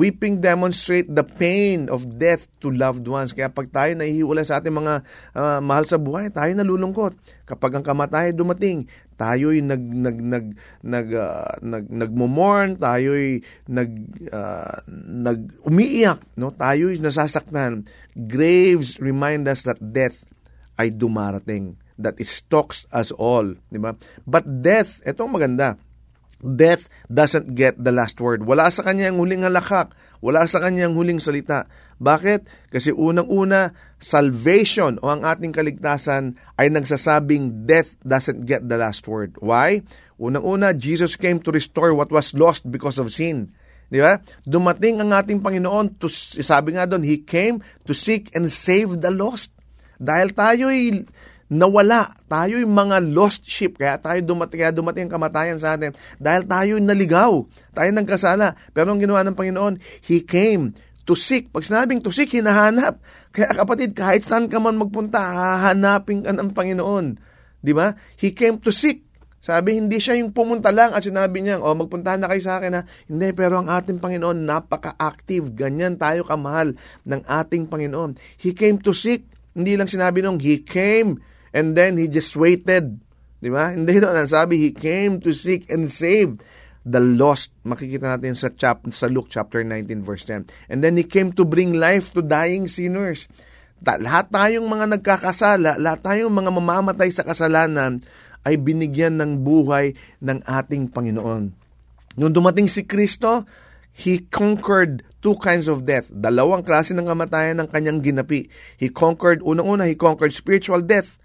Weeping 0.00 0.40
demonstrate 0.40 1.12
the 1.12 1.20
pain 1.20 1.92
of 1.92 2.16
death 2.16 2.48
to 2.64 2.72
loved 2.72 3.04
ones. 3.04 3.36
Kaya 3.36 3.52
pag 3.52 3.68
tayo 3.68 3.92
nahihiwalay 3.92 4.48
sa 4.48 4.56
ating 4.56 4.72
mga 4.72 5.04
uh, 5.36 5.60
mahal 5.60 5.84
sa 5.84 6.00
buhay, 6.00 6.32
tayo 6.32 6.48
nalulungkot. 6.56 7.20
Kapag 7.44 7.76
ang 7.76 7.84
kamatayan 7.84 8.32
dumating, 8.32 8.88
tayo'y 9.20 9.60
nag 9.60 9.84
nag 9.84 10.16
nag 10.16 10.46
nag 10.80 11.08
uh, 11.12 11.52
nag 11.60 11.84
nagmo-mourn, 11.92 12.80
tayo'y 12.80 13.44
nag 13.68 13.90
uh, 14.32 14.80
nag 15.20 15.60
umiiyak, 15.68 16.24
no? 16.40 16.48
Tayo'y 16.48 16.96
nasasaktan. 16.96 17.84
Graves 18.16 18.96
remind 19.04 19.44
us 19.52 19.68
that 19.68 19.76
death 19.84 20.24
ay 20.80 20.88
dumarating. 20.88 21.76
That 22.00 22.16
it 22.16 22.32
stalks 22.32 22.88
us 22.88 23.12
all, 23.12 23.60
di 23.68 23.76
ba? 23.76 23.92
But 24.24 24.48
death, 24.64 25.04
etong 25.04 25.36
maganda, 25.36 25.76
Death 26.40 26.88
doesn't 27.12 27.52
get 27.52 27.76
the 27.76 27.92
last 27.92 28.16
word. 28.16 28.48
Wala 28.48 28.72
sa 28.72 28.80
kanya 28.84 29.12
ang 29.12 29.20
huling 29.20 29.44
halakak. 29.44 29.92
Wala 30.24 30.48
sa 30.48 30.60
kanya 30.60 30.88
ang 30.88 30.96
huling 30.96 31.20
salita. 31.20 31.68
Bakit? 32.00 32.72
Kasi 32.72 32.96
unang-una, 32.96 33.76
salvation 34.00 34.96
o 35.04 35.12
ang 35.12 35.20
ating 35.20 35.52
kaligtasan 35.52 36.40
ay 36.56 36.72
nagsasabing 36.72 37.68
death 37.68 37.92
doesn't 38.00 38.48
get 38.48 38.64
the 38.64 38.80
last 38.80 39.04
word. 39.04 39.36
Why? 39.44 39.84
Unang-una, 40.16 40.72
Jesus 40.72 41.16
came 41.16 41.40
to 41.44 41.52
restore 41.52 41.92
what 41.92 42.08
was 42.08 42.32
lost 42.32 42.68
because 42.68 42.96
of 42.96 43.12
sin. 43.12 43.52
Di 43.92 44.00
ba? 44.00 44.22
Dumating 44.48 45.02
ang 45.04 45.12
ating 45.12 45.44
Panginoon, 45.44 46.00
to, 46.00 46.08
sabi 46.40 46.78
nga 46.78 46.86
doon, 46.86 47.04
He 47.04 47.20
came 47.20 47.60
to 47.84 47.92
seek 47.92 48.32
and 48.32 48.48
save 48.48 49.02
the 49.04 49.12
lost. 49.12 49.52
Dahil 50.00 50.32
tayo'y 50.32 51.04
nawala. 51.50 52.14
Tayo 52.30 52.62
yung 52.62 52.72
mga 52.72 53.02
lost 53.10 53.42
sheep. 53.42 53.76
Kaya 53.82 53.98
tayo 53.98 54.22
dumating, 54.22 54.58
kaya 54.62 54.72
dumating 54.72 55.10
ang 55.10 55.18
kamatayan 55.18 55.58
sa 55.58 55.74
atin. 55.74 55.90
Dahil 56.16 56.46
tayo 56.46 56.78
naligaw. 56.78 57.42
Tayo 57.74 57.90
nagkasala. 57.90 58.54
Pero 58.70 58.94
ang 58.94 59.02
ginawa 59.02 59.26
ng 59.26 59.34
Panginoon, 59.34 59.74
He 60.06 60.22
came 60.22 60.72
to 61.04 61.18
seek. 61.18 61.50
Pag 61.50 61.66
sinabing 61.66 62.06
to 62.06 62.14
seek, 62.14 62.30
hinahanap. 62.30 63.02
Kaya 63.34 63.50
kapatid, 63.50 63.98
kahit 63.98 64.22
saan 64.22 64.46
ka 64.46 64.62
man 64.62 64.78
magpunta, 64.78 65.18
hahanapin 65.18 66.22
ka 66.22 66.30
ng 66.30 66.54
Panginoon. 66.54 67.18
Di 67.58 67.74
ba? 67.74 67.92
He 68.14 68.30
came 68.30 68.62
to 68.62 68.70
seek. 68.70 69.10
Sabi, 69.40 69.80
hindi 69.80 69.96
siya 69.96 70.20
yung 70.20 70.36
pumunta 70.36 70.68
lang 70.68 70.92
at 70.92 71.00
sinabi 71.00 71.40
niya, 71.40 71.64
oh, 71.64 71.72
magpunta 71.72 72.12
na 72.20 72.28
kayo 72.28 72.44
sa 72.44 72.60
akin 72.60 72.76
ha. 72.76 72.82
Hindi, 73.08 73.32
pero 73.32 73.56
ang 73.56 73.72
ating 73.72 73.96
Panginoon, 73.96 74.44
napaka-active. 74.44 75.56
Ganyan 75.56 75.96
tayo 75.96 76.28
kamahal 76.28 76.76
ng 77.08 77.24
ating 77.24 77.72
Panginoon. 77.72 78.20
He 78.36 78.52
came 78.52 78.76
to 78.84 78.92
seek. 78.92 79.24
Hindi 79.56 79.80
lang 79.80 79.88
sinabi 79.88 80.20
nung, 80.20 80.38
He 80.38 80.60
came 80.60 81.24
And 81.50 81.74
then 81.74 81.98
he 81.98 82.06
just 82.06 82.34
waited. 82.38 83.02
Di 83.40 83.48
ba? 83.50 83.74
Hindi 83.74 83.98
doon. 83.98 84.20
Sabi, 84.28 84.60
he 84.60 84.70
came 84.70 85.18
to 85.22 85.34
seek 85.34 85.66
and 85.72 85.90
save 85.90 86.38
the 86.86 87.00
lost. 87.00 87.50
Makikita 87.66 88.18
natin 88.18 88.36
sa, 88.36 88.52
chap 88.54 88.84
sa 88.92 89.10
Luke 89.10 89.32
chapter 89.32 89.64
19 89.64 90.06
verse 90.06 90.24
10. 90.28 90.70
And 90.70 90.84
then 90.84 90.94
he 91.00 91.04
came 91.04 91.34
to 91.34 91.42
bring 91.42 91.76
life 91.76 92.14
to 92.14 92.22
dying 92.22 92.70
sinners. 92.70 93.26
Ta- 93.80 93.98
lahat 93.98 94.28
tayong 94.28 94.68
mga 94.68 95.00
nagkakasala, 95.00 95.80
lahat 95.80 96.00
tayong 96.04 96.32
mga 96.32 96.50
mamamatay 96.52 97.08
sa 97.08 97.24
kasalanan 97.24 97.98
ay 98.44 98.60
binigyan 98.60 99.16
ng 99.20 99.40
buhay 99.40 99.96
ng 100.20 100.44
ating 100.44 100.92
Panginoon. 100.92 101.52
Nung 102.20 102.32
dumating 102.32 102.68
si 102.68 102.84
Kristo, 102.84 103.48
He 104.00 104.24
conquered 104.32 105.04
two 105.20 105.36
kinds 105.44 105.68
of 105.68 105.84
death. 105.84 106.08
Dalawang 106.08 106.64
klase 106.64 106.96
ng 106.96 107.04
kamatayan 107.04 107.60
ng 107.60 107.68
kanyang 107.68 108.00
ginapi. 108.00 108.48
He 108.80 108.88
conquered, 108.88 109.44
unang-una, 109.44 109.84
he 109.84 109.92
conquered 109.92 110.32
spiritual 110.32 110.80
death 110.80 111.19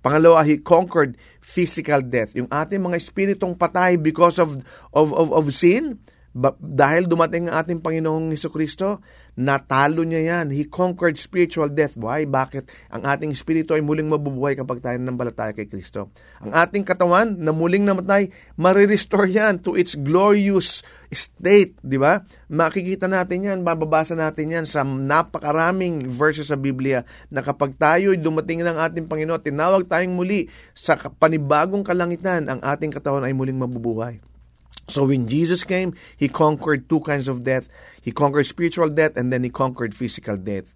Pangalawa, 0.00 0.44
he 0.44 0.56
conquered 0.58 1.20
physical 1.44 2.00
death. 2.00 2.32
Yung 2.32 2.48
ating 2.48 2.80
mga 2.80 2.96
espiritong 2.96 3.56
patay 3.56 4.00
because 4.00 4.40
of 4.40 4.60
of 4.96 5.12
of, 5.12 5.28
of 5.32 5.44
sin, 5.52 6.00
dahil 6.62 7.10
dumating 7.10 7.50
ang 7.50 7.66
ating 7.66 7.82
Panginoong 7.82 8.30
Heso 8.30 8.54
Kristo, 8.54 9.02
natalo 9.34 10.06
niya 10.06 10.38
yan. 10.38 10.54
He 10.54 10.62
conquered 10.62 11.18
spiritual 11.18 11.66
death. 11.66 11.98
Why? 11.98 12.22
Bakit? 12.22 12.70
Ang 12.94 13.02
ating 13.02 13.34
espiritu 13.34 13.74
ay 13.74 13.82
muling 13.82 14.06
mabubuhay 14.06 14.54
kapag 14.54 14.78
tayo 14.78 14.94
nambalataya 15.02 15.50
kay 15.50 15.66
Kristo. 15.66 16.14
Ang 16.38 16.54
ating 16.54 16.86
katawan 16.86 17.34
na 17.34 17.50
muling 17.50 17.82
namatay, 17.82 18.30
marirestore 18.54 19.26
yan 19.26 19.58
to 19.58 19.74
its 19.74 19.98
glorious 19.98 20.86
state, 21.10 21.74
di 21.82 21.98
ba? 21.98 22.22
Makikita 22.46 23.10
natin 23.10 23.50
yan, 23.50 23.58
bababasa 23.66 24.14
natin 24.14 24.54
yan 24.54 24.66
sa 24.70 24.86
napakaraming 24.86 26.06
verses 26.06 26.54
sa 26.54 26.54
Biblia 26.54 27.02
na 27.26 27.42
kapag 27.42 27.74
tayo 27.74 28.14
dumating 28.14 28.62
ng 28.62 28.78
ating 28.78 29.10
Panginoon, 29.10 29.42
tinawag 29.42 29.90
tayong 29.90 30.14
muli 30.14 30.46
sa 30.70 30.94
panibagong 30.94 31.82
kalangitan, 31.82 32.46
ang 32.46 32.62
ating 32.62 32.94
katawan 32.94 33.26
ay 33.26 33.34
muling 33.34 33.58
mabubuhay. 33.58 34.22
So 34.90 35.06
when 35.06 35.30
Jesus 35.30 35.62
came, 35.62 35.94
He 36.18 36.26
conquered 36.26 36.90
two 36.90 37.00
kinds 37.00 37.30
of 37.30 37.46
death. 37.46 37.70
He 38.02 38.10
conquered 38.10 38.44
spiritual 38.44 38.90
death 38.90 39.14
and 39.14 39.32
then 39.32 39.46
He 39.46 39.50
conquered 39.50 39.94
physical 39.94 40.36
death. 40.36 40.74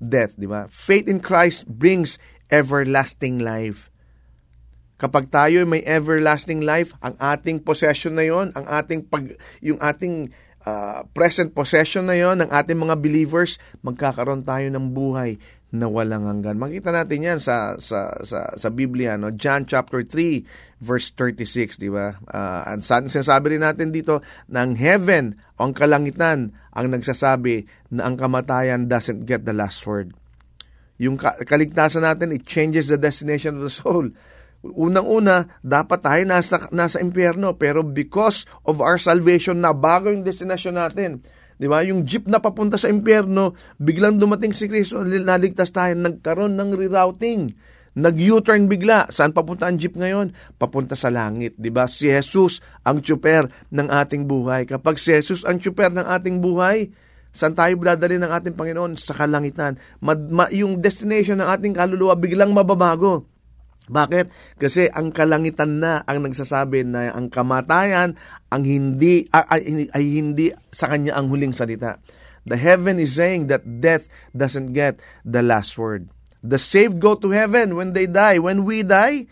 Death, 0.00 0.40
di 0.40 0.48
ba? 0.48 0.66
Faith 0.72 1.06
in 1.06 1.20
Christ 1.20 1.68
brings 1.68 2.16
everlasting 2.48 3.38
life. 3.40 3.92
Kapag 4.96 5.28
tayo 5.28 5.66
may 5.68 5.84
everlasting 5.84 6.64
life, 6.64 6.96
ang 7.04 7.18
ating 7.20 7.60
possession 7.60 8.16
na 8.16 8.24
yon, 8.24 8.54
ang 8.56 8.64
ating 8.64 9.04
pag, 9.10 9.36
yung 9.60 9.76
ating 9.82 10.30
uh, 10.64 11.04
present 11.12 11.52
possession 11.52 12.08
na 12.08 12.16
yon 12.16 12.40
ng 12.40 12.50
ating 12.50 12.78
mga 12.78 12.96
believers, 13.02 13.60
magkakaroon 13.84 14.46
tayo 14.46 14.70
ng 14.70 14.94
buhay 14.94 15.36
na 15.74 15.90
walang 15.90 16.30
hanggan. 16.30 16.54
Makita 16.54 16.94
natin 16.94 17.26
yan 17.26 17.38
sa 17.42 17.74
sa 17.82 18.14
sa, 18.22 18.54
sa 18.54 18.68
Biblia, 18.70 19.18
no? 19.18 19.34
John 19.34 19.66
chapter 19.66 20.06
3 20.06 20.78
verse 20.78 21.10
36, 21.18 21.82
di 21.82 21.90
ba? 21.90 22.14
Uh, 22.30 22.78
and 22.78 22.86
sinasabi 22.86 23.58
rin 23.58 23.64
natin 23.66 23.90
dito 23.90 24.22
ng 24.52 24.78
heaven 24.78 25.34
o 25.58 25.66
ang 25.66 25.74
kalangitan 25.74 26.54
ang 26.76 26.86
nagsasabi 26.92 27.66
na 27.90 28.06
ang 28.06 28.14
kamatayan 28.20 28.86
doesn't 28.86 29.26
get 29.26 29.42
the 29.42 29.56
last 29.56 29.82
word. 29.88 30.14
Yung 31.00 31.18
kaligtasan 31.18 32.06
natin, 32.06 32.30
it 32.30 32.46
changes 32.46 32.86
the 32.86 32.98
destination 32.98 33.58
of 33.58 33.66
the 33.66 33.72
soul. 33.72 34.14
Unang-una, 34.62 35.58
dapat 35.60 36.00
tayo 36.06 36.22
nasa, 36.22 36.70
nasa 36.70 37.02
impyerno, 37.02 37.58
pero 37.58 37.82
because 37.82 38.46
of 38.62 38.78
our 38.78 38.96
salvation, 38.96 39.58
na 39.58 39.74
bago 39.74 40.08
yung 40.08 40.22
destination 40.22 40.78
natin. 40.78 41.20
Di 41.54 41.70
ba? 41.70 41.82
Yung 41.86 42.02
jeep 42.02 42.26
na 42.26 42.42
papunta 42.42 42.74
sa 42.74 42.90
impyerno, 42.90 43.54
biglang 43.78 44.18
dumating 44.18 44.50
si 44.50 44.66
Kristo, 44.66 45.02
naligtas 45.02 45.70
tayo, 45.70 45.94
nagkaroon 45.94 46.58
ng 46.58 46.70
rerouting. 46.74 47.54
Nag-U-turn 47.94 48.66
bigla. 48.66 49.06
Saan 49.14 49.30
papunta 49.30 49.70
ang 49.70 49.78
jeep 49.78 49.94
ngayon? 49.94 50.34
Papunta 50.58 50.98
sa 50.98 51.14
langit. 51.14 51.54
Di 51.54 51.70
ba? 51.70 51.86
Si 51.86 52.10
Jesus 52.10 52.58
ang 52.82 52.98
tsuper 52.98 53.46
ng 53.70 53.86
ating 53.86 54.26
buhay. 54.26 54.66
Kapag 54.66 54.98
si 54.98 55.14
Jesus 55.14 55.46
ang 55.46 55.62
tsuper 55.62 55.94
ng 55.94 56.02
ating 56.02 56.42
buhay, 56.42 56.90
saan 57.30 57.54
tayo 57.54 57.78
dadali 57.78 58.18
ng 58.18 58.30
ating 58.34 58.58
Panginoon? 58.58 58.98
Sa 58.98 59.14
kalangitan. 59.14 59.78
Mad, 60.02 60.26
ma, 60.26 60.50
yung 60.50 60.82
destination 60.82 61.38
ng 61.38 61.46
ating 61.46 61.74
kaluluwa 61.78 62.18
biglang 62.18 62.50
mababago. 62.50 63.30
Bakit? 63.84 64.56
Kasi 64.56 64.88
ang 64.88 65.12
kalangitan 65.12 65.76
na 65.76 66.00
ang 66.08 66.24
nagsasabi 66.24 66.88
na 66.88 67.12
ang 67.12 67.28
kamatayan 67.28 68.16
ang 68.48 68.62
hindi 68.64 69.28
ay, 69.28 69.92
ay 69.92 70.04
hindi 70.04 70.48
sa 70.72 70.88
kanya 70.88 71.20
ang 71.20 71.28
huling 71.28 71.52
salita. 71.52 72.00
The 72.48 72.56
heaven 72.56 73.00
is 73.00 73.16
saying 73.16 73.48
that 73.52 73.64
death 73.80 74.08
doesn't 74.32 74.72
get 74.76 75.00
the 75.24 75.40
last 75.40 75.76
word. 75.76 76.08
The 76.44 76.60
saved 76.60 77.00
go 77.00 77.16
to 77.16 77.32
heaven 77.32 77.76
when 77.76 77.96
they 77.96 78.04
die. 78.04 78.36
When 78.36 78.68
we 78.68 78.84
die, 78.84 79.28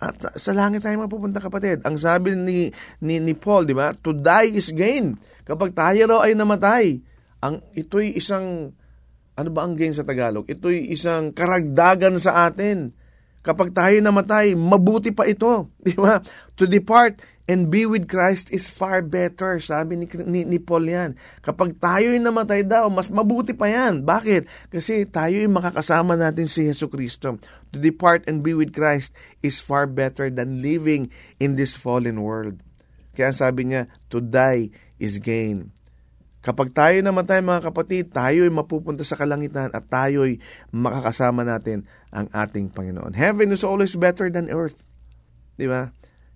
at 0.00 0.16
sa 0.40 0.56
langit 0.56 0.80
tayo 0.80 0.96
mapupunta 1.04 1.44
kapatid. 1.44 1.84
Ang 1.84 2.00
sabi 2.00 2.32
ni, 2.32 2.72
ni, 3.04 3.20
ni 3.20 3.34
Paul, 3.36 3.68
di 3.68 3.76
ba? 3.76 3.92
To 4.00 4.16
die 4.16 4.56
is 4.56 4.72
gain. 4.72 5.20
Kapag 5.44 5.76
tayo 5.76 6.08
raw 6.08 6.20
ay 6.24 6.32
namatay, 6.32 7.04
ang, 7.44 7.60
ito'y 7.76 8.16
isang, 8.16 8.72
ano 9.36 9.48
ba 9.52 9.60
ang 9.68 9.76
gain 9.76 9.92
sa 9.92 10.08
Tagalog? 10.08 10.48
Ito'y 10.48 10.88
isang 10.88 11.36
karagdagan 11.36 12.16
sa 12.16 12.48
atin 12.48 12.96
Kapag 13.44 13.76
tayo 13.76 13.92
namatay, 14.00 14.56
mabuti 14.56 15.12
pa 15.12 15.28
ito. 15.28 15.68
Di 15.84 15.92
ba? 15.92 16.24
To 16.56 16.64
depart 16.64 17.20
and 17.44 17.68
be 17.68 17.84
with 17.84 18.08
Christ 18.08 18.48
is 18.48 18.72
far 18.72 19.04
better. 19.04 19.60
Sabi 19.60 20.00
ni, 20.00 20.08
ni, 20.24 20.48
ni 20.48 20.56
Paul 20.56 20.88
yan. 20.88 21.20
Kapag 21.44 21.76
tayo 21.76 22.08
namatay 22.16 22.64
daw, 22.64 22.88
mas 22.88 23.12
mabuti 23.12 23.52
pa 23.52 23.68
yan. 23.68 24.00
Bakit? 24.00 24.72
Kasi 24.72 25.04
tayo 25.04 25.36
yung 25.36 25.60
makakasama 25.60 26.16
natin 26.16 26.48
si 26.48 26.64
Yesu 26.64 26.88
Kristo. 26.88 27.36
To 27.36 27.76
depart 27.76 28.24
and 28.24 28.40
be 28.40 28.56
with 28.56 28.72
Christ 28.72 29.12
is 29.44 29.60
far 29.60 29.84
better 29.84 30.32
than 30.32 30.64
living 30.64 31.12
in 31.36 31.60
this 31.60 31.76
fallen 31.76 32.24
world. 32.24 32.64
Kaya 33.12 33.30
sabi 33.36 33.68
niya, 33.68 33.92
to 34.08 34.24
die 34.24 34.72
is 34.96 35.20
gain. 35.20 35.73
Kapag 36.44 36.76
tayo 36.76 37.00
namatay 37.00 37.40
mga 37.40 37.72
kapatid, 37.72 38.12
tayo 38.12 38.44
ay 38.44 38.52
mapupunta 38.52 39.00
sa 39.00 39.16
kalangitan 39.16 39.72
at 39.72 39.88
tayo 39.88 40.28
ay 40.28 40.36
makakasama 40.76 41.40
natin 41.40 41.88
ang 42.12 42.28
ating 42.36 42.68
Panginoon. 42.68 43.16
Heaven 43.16 43.48
is 43.48 43.64
always 43.64 43.96
better 43.96 44.28
than 44.28 44.52
earth. 44.52 44.84
Di 45.56 45.64
ba? 45.64 45.88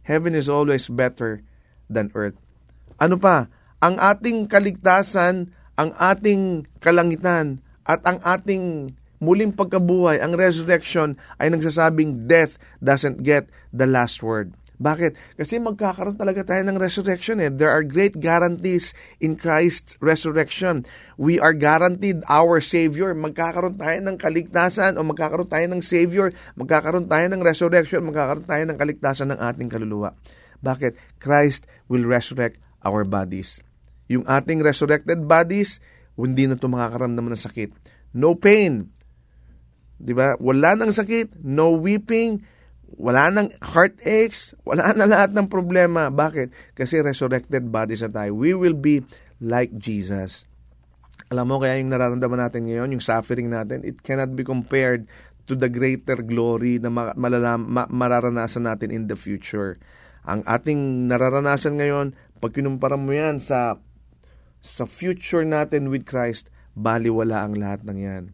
Heaven 0.08 0.32
is 0.32 0.48
always 0.48 0.88
better 0.88 1.44
than 1.92 2.08
earth. 2.16 2.40
Ano 2.96 3.20
pa? 3.20 3.52
Ang 3.84 4.00
ating 4.00 4.48
kaligtasan, 4.48 5.52
ang 5.76 5.90
ating 6.00 6.64
kalangitan, 6.80 7.60
at 7.84 8.00
ang 8.08 8.16
ating 8.24 8.96
muling 9.20 9.52
pagkabuhay, 9.52 10.24
ang 10.24 10.32
resurrection 10.32 11.20
ay 11.36 11.52
nagsasabing 11.52 12.24
death 12.24 12.56
doesn't 12.80 13.20
get 13.20 13.52
the 13.76 13.84
last 13.84 14.24
word. 14.24 14.56
Bakit? 14.78 15.34
Kasi 15.34 15.58
magkakaroon 15.58 16.14
talaga 16.14 16.46
tayo 16.46 16.62
ng 16.62 16.78
resurrection 16.78 17.42
eh. 17.42 17.50
There 17.50 17.70
are 17.70 17.82
great 17.82 18.14
guarantees 18.22 18.94
in 19.18 19.34
Christ's 19.34 19.98
resurrection. 19.98 20.86
We 21.18 21.42
are 21.42 21.50
guaranteed 21.50 22.22
our 22.30 22.62
Savior. 22.62 23.10
Magkakaroon 23.10 23.74
tayo 23.74 23.98
ng 23.98 24.16
kaligtasan 24.22 24.94
o 24.94 25.02
magkakaroon 25.02 25.50
tayo 25.50 25.66
ng 25.66 25.82
Savior, 25.82 26.30
magkakaroon 26.54 27.10
tayo 27.10 27.26
ng 27.26 27.42
resurrection, 27.42 28.06
magkakaroon 28.06 28.46
tayo 28.46 28.64
ng 28.70 28.78
kaligtasan 28.78 29.34
ng 29.34 29.40
ating 29.42 29.66
kaluluwa. 29.66 30.14
Bakit? 30.62 31.18
Christ 31.18 31.66
will 31.90 32.06
resurrect 32.06 32.62
our 32.86 33.02
bodies. 33.02 33.58
Yung 34.06 34.22
ating 34.30 34.62
resurrected 34.62 35.26
bodies, 35.26 35.82
hindi 36.14 36.46
na 36.46 36.54
ito 36.54 36.70
makakaramdaman 36.70 37.34
ng 37.34 37.44
sakit. 37.50 37.70
No 38.14 38.38
pain. 38.38 38.94
Di 39.98 40.14
ba? 40.14 40.38
Wala 40.38 40.78
nang 40.78 40.94
sakit, 40.94 41.42
no 41.42 41.74
weeping, 41.74 42.46
wala 42.96 43.28
nang 43.28 43.52
heartaches, 43.60 44.56
wala 44.64 44.96
na 44.96 45.04
lahat 45.04 45.36
ng 45.36 45.46
problema. 45.50 46.08
Bakit? 46.08 46.72
Kasi 46.72 47.04
resurrected 47.04 47.68
bodies 47.68 48.00
na 48.00 48.10
tayo. 48.10 48.32
We 48.32 48.56
will 48.56 48.76
be 48.78 49.04
like 49.42 49.76
Jesus. 49.76 50.48
Alam 51.28 51.52
mo, 51.52 51.56
kaya 51.60 51.76
yung 51.76 51.92
nararamdaman 51.92 52.40
natin 52.40 52.64
ngayon, 52.64 52.96
yung 52.96 53.04
suffering 53.04 53.52
natin, 53.52 53.84
it 53.84 54.00
cannot 54.00 54.32
be 54.32 54.40
compared 54.40 55.04
to 55.44 55.52
the 55.52 55.68
greater 55.68 56.16
glory 56.24 56.80
na 56.80 56.88
malalam, 56.92 57.68
ma, 57.68 57.84
mararanasan 57.88 58.64
natin 58.64 58.88
in 58.88 59.04
the 59.08 59.16
future. 59.16 59.76
Ang 60.24 60.44
ating 60.48 61.08
nararanasan 61.08 61.80
ngayon, 61.80 62.16
pag 62.40 62.56
kinumpara 62.56 62.96
mo 62.96 63.12
yan 63.12 63.40
sa 63.40 63.76
sa 64.58 64.84
future 64.84 65.44
natin 65.44 65.92
with 65.92 66.08
Christ, 66.08 66.52
baliwala 66.72 67.44
ang 67.44 67.56
lahat 67.56 67.84
ng 67.84 67.98
yan. 67.98 68.24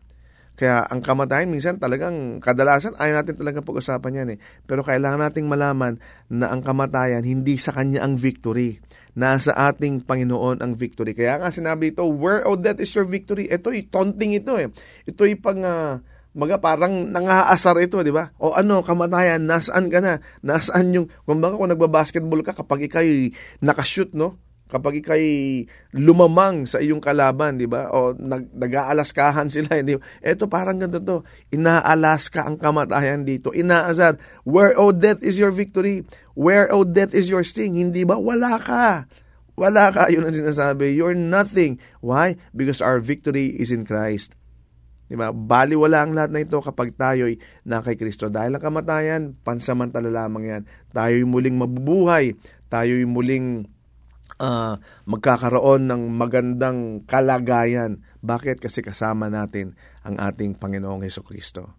Kaya 0.54 0.86
ang 0.86 1.02
kamatayan 1.02 1.50
minsan 1.50 1.82
talagang 1.82 2.38
kadalasan 2.38 2.94
ay 3.02 3.10
natin 3.10 3.34
talagang 3.34 3.66
pag-usapan 3.66 4.22
yan 4.22 4.28
eh. 4.34 4.38
Pero 4.70 4.86
kailangan 4.86 5.26
nating 5.26 5.50
malaman 5.50 5.98
na 6.30 6.54
ang 6.54 6.62
kamatayan 6.62 7.26
hindi 7.26 7.58
sa 7.58 7.74
kanya 7.74 8.06
ang 8.06 8.14
victory. 8.14 8.78
Nasa 9.18 9.54
ating 9.54 10.06
Panginoon 10.06 10.62
ang 10.62 10.78
victory. 10.78 11.14
Kaya 11.14 11.42
nga 11.42 11.50
sinabi 11.50 11.94
ito, 11.94 12.06
where 12.06 12.46
oh 12.46 12.58
death 12.58 12.78
is 12.78 12.90
your 12.94 13.06
victory? 13.06 13.50
Ito 13.50 13.74
ay 13.74 13.90
taunting 13.90 14.38
ito 14.38 14.54
eh. 14.58 14.70
Ito 15.06 15.26
ay 15.26 15.34
pang 15.38 15.62
uh, 15.62 15.98
maga 16.34 16.58
parang 16.58 17.14
nangaasar 17.14 17.78
ito, 17.78 18.02
di 18.02 18.10
ba? 18.10 18.34
O 18.42 18.58
ano, 18.58 18.82
kamatayan, 18.82 19.46
nasaan 19.46 19.86
ka 19.86 20.02
na? 20.02 20.18
Nasaan 20.42 20.90
yung, 20.90 21.06
kumbaga 21.22 21.54
kung 21.54 21.70
nagbabasketball 21.70 22.42
ka, 22.42 22.58
kapag 22.58 22.90
ikay 22.90 23.30
nakashoot, 23.62 24.10
no? 24.18 24.34
Kapag 24.74 24.98
ikay 24.98 25.24
lumamang 25.94 26.66
sa 26.66 26.82
iyong 26.82 26.98
kalaban, 26.98 27.62
di 27.62 27.70
ba? 27.70 27.86
O 27.94 28.10
nag, 28.18 28.50
nag-aalaskahan 28.50 29.46
sila, 29.46 29.70
hindi 29.78 29.94
Ito 30.18 30.50
parang 30.50 30.82
ganito 30.82 30.98
to. 30.98 31.18
Inaalaska 31.54 32.42
ang 32.42 32.58
kamatayan 32.58 33.22
dito. 33.22 33.54
Inaasar, 33.54 34.18
where 34.42 34.74
o 34.74 34.90
death 34.90 35.22
is 35.22 35.38
your 35.38 35.54
victory? 35.54 36.02
Where 36.34 36.66
o 36.74 36.82
death 36.82 37.14
is 37.14 37.30
your 37.30 37.46
sting? 37.46 37.78
Hindi 37.78 38.02
ba? 38.02 38.18
Wala 38.18 38.58
ka. 38.58 39.06
Wala 39.54 39.94
ka. 39.94 40.08
Yun 40.14 40.26
ang 40.26 40.34
sinasabi. 40.34 40.98
You're 40.98 41.14
nothing. 41.14 41.78
Why? 42.02 42.34
Because 42.50 42.82
our 42.82 42.98
victory 42.98 43.54
is 43.54 43.70
in 43.70 43.86
Christ. 43.86 44.34
Di 45.06 45.14
ba? 45.14 45.30
Bali 45.30 45.78
wala 45.78 46.02
ang 46.02 46.16
lahat 46.16 46.34
na 46.34 46.42
ito 46.42 46.58
kapag 46.58 46.96
tayo'y 46.98 47.38
na 47.68 47.78
kay 47.84 47.94
Kristo. 47.94 48.26
Dahil 48.26 48.58
ang 48.58 48.64
kamatayan, 48.64 49.22
pansamantala 49.46 50.10
lamang 50.10 50.44
yan. 50.48 50.62
Tayo'y 50.90 51.22
muling 51.22 51.54
mabubuhay. 51.54 52.34
Tayo'y 52.72 53.06
muling 53.06 53.70
uh, 54.40 54.78
magkakaroon 55.06 55.90
ng 55.90 56.02
magandang 56.14 57.02
kalagayan. 57.06 58.02
Bakit? 58.24 58.62
Kasi 58.62 58.80
kasama 58.80 59.28
natin 59.28 59.78
ang 60.02 60.16
ating 60.18 60.56
Panginoong 60.56 61.04
Heso 61.04 61.20
Kristo. 61.20 61.74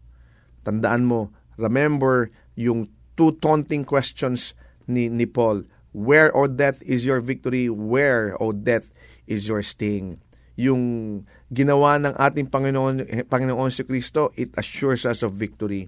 Tandaan 0.66 1.06
mo, 1.06 1.34
Remember 1.56 2.32
yung 2.56 2.92
two 3.16 3.36
taunting 3.40 3.88
questions 3.88 4.54
ni, 4.88 5.08
ni 5.08 5.24
Paul. 5.24 5.64
Where, 5.96 6.36
O 6.36 6.48
death, 6.48 6.84
is 6.84 7.08
your 7.08 7.24
victory? 7.24 7.72
Where, 7.72 8.36
O 8.44 8.52
death, 8.52 8.92
is 9.28 9.48
your 9.48 9.64
sting? 9.64 10.20
Yung 10.60 11.24
ginawa 11.52 12.00
ng 12.00 12.16
ating 12.16 12.52
Panginoon, 12.52 13.28
Panginoon 13.32 13.72
si 13.72 13.84
Kristo, 13.88 14.36
it 14.36 14.52
assures 14.60 15.08
us 15.08 15.24
of 15.24 15.40
victory. 15.40 15.88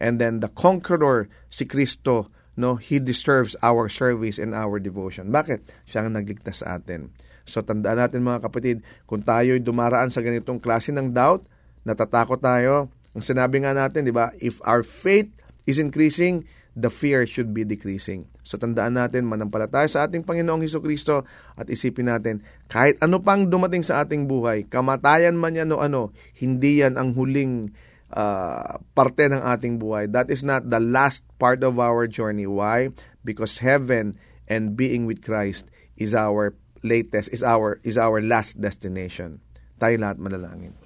And 0.00 0.16
then 0.16 0.40
the 0.40 0.48
conqueror, 0.48 1.28
si 1.52 1.68
Kristo, 1.68 2.32
no, 2.54 2.78
he 2.78 3.02
deserves 3.02 3.58
our 3.62 3.90
service 3.90 4.38
and 4.38 4.54
our 4.54 4.78
devotion. 4.78 5.30
Bakit? 5.30 5.86
Siya 5.86 6.06
ang 6.06 6.14
nagligtas 6.14 6.62
sa 6.62 6.78
atin. 6.78 7.10
So 7.44 7.60
tandaan 7.60 8.00
natin 8.00 8.24
mga 8.24 8.48
kapatid, 8.48 8.80
kung 9.04 9.20
tayo'y 9.20 9.60
dumaraan 9.60 10.08
sa 10.08 10.24
ganitong 10.24 10.58
klase 10.58 10.90
ng 10.94 11.12
doubt, 11.12 11.44
natatakot 11.84 12.40
tayo. 12.40 12.88
Ang 13.12 13.22
sinabi 13.22 13.62
nga 13.62 13.76
natin, 13.76 14.08
di 14.08 14.14
ba, 14.14 14.32
if 14.40 14.58
our 14.64 14.82
faith 14.82 15.28
is 15.68 15.76
increasing, 15.76 16.48
the 16.74 16.90
fear 16.90 17.22
should 17.22 17.54
be 17.54 17.62
decreasing. 17.62 18.26
So 18.42 18.58
tandaan 18.58 18.98
natin, 18.98 19.30
manampalataya 19.30 19.86
sa 19.86 20.04
ating 20.04 20.26
Panginoong 20.26 20.66
Heso 20.66 20.82
Kristo 20.82 21.22
at 21.54 21.70
isipin 21.70 22.10
natin, 22.10 22.42
kahit 22.66 22.98
ano 22.98 23.22
pang 23.22 23.46
dumating 23.46 23.86
sa 23.86 24.02
ating 24.02 24.26
buhay, 24.26 24.66
kamatayan 24.66 25.38
man 25.38 25.54
yan 25.54 25.70
o 25.70 25.78
ano, 25.78 26.10
hindi 26.42 26.82
yan 26.82 26.98
ang 26.98 27.14
huling 27.14 27.70
uh, 28.14 28.78
parte 28.94 29.26
ng 29.26 29.42
ating 29.42 29.82
buhay. 29.82 30.06
That 30.08 30.30
is 30.30 30.46
not 30.46 30.70
the 30.70 30.80
last 30.80 31.26
part 31.42 31.66
of 31.66 31.82
our 31.82 32.06
journey. 32.06 32.46
Why? 32.46 32.94
Because 33.26 33.58
heaven 33.58 34.16
and 34.46 34.78
being 34.78 35.04
with 35.04 35.20
Christ 35.20 35.66
is 35.98 36.14
our 36.14 36.54
latest, 36.86 37.34
is 37.34 37.42
our, 37.42 37.82
is 37.82 37.98
our 37.98 38.22
last 38.22 38.60
destination. 38.62 39.42
Tayo 39.82 39.98
lahat 39.98 40.22
manalangin. 40.22 40.78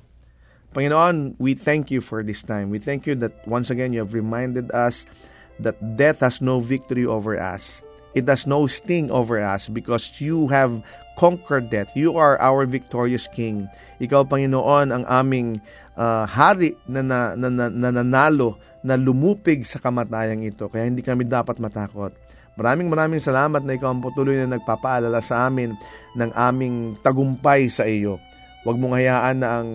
Panginoon, 0.72 1.36
we 1.38 1.54
thank 1.54 1.90
you 1.90 2.00
for 2.00 2.22
this 2.22 2.42
time. 2.42 2.70
We 2.70 2.78
thank 2.78 3.06
you 3.06 3.14
that 3.16 3.46
once 3.48 3.70
again 3.70 3.92
you 3.92 4.00
have 4.00 4.12
reminded 4.12 4.70
us 4.72 5.06
that 5.60 5.76
death 5.96 6.20
has 6.20 6.40
no 6.40 6.60
victory 6.60 7.04
over 7.04 7.38
us. 7.40 7.82
It 8.14 8.28
has 8.28 8.46
no 8.46 8.66
sting 8.66 9.10
over 9.10 9.40
us 9.40 9.68
because 9.68 10.20
you 10.20 10.48
have 10.48 10.82
conquered 11.18 11.70
death. 11.70 11.90
You 11.94 12.16
are 12.16 12.40
our 12.40 12.64
victorious 12.64 13.28
King. 13.28 13.68
Ikaw, 14.00 14.30
Panginoon, 14.30 14.94
ang 14.94 15.04
aming 15.10 15.60
uh, 15.98 16.24
hari 16.24 16.78
na, 16.86 17.02
na, 17.02 17.34
na, 17.34 17.66
na, 17.68 17.90
na 17.90 18.16
na 18.78 18.94
lumupig 18.94 19.66
sa 19.66 19.82
kamatayang 19.82 20.46
ito. 20.46 20.70
Kaya 20.70 20.86
hindi 20.86 21.02
kami 21.02 21.26
dapat 21.26 21.58
matakot. 21.58 22.14
Maraming 22.58 22.90
maraming 22.90 23.22
salamat 23.22 23.62
na 23.62 23.74
ikaw 23.74 23.90
ang 23.94 24.02
patuloy 24.02 24.38
na 24.38 24.58
nagpapaalala 24.58 25.18
sa 25.22 25.46
amin 25.46 25.74
ng 26.14 26.30
aming 26.34 26.98
tagumpay 27.02 27.70
sa 27.70 27.86
iyo. 27.86 28.18
Huwag 28.66 28.78
mong 28.78 28.98
hayaan 28.98 29.36
na 29.42 29.48
ang 29.62 29.70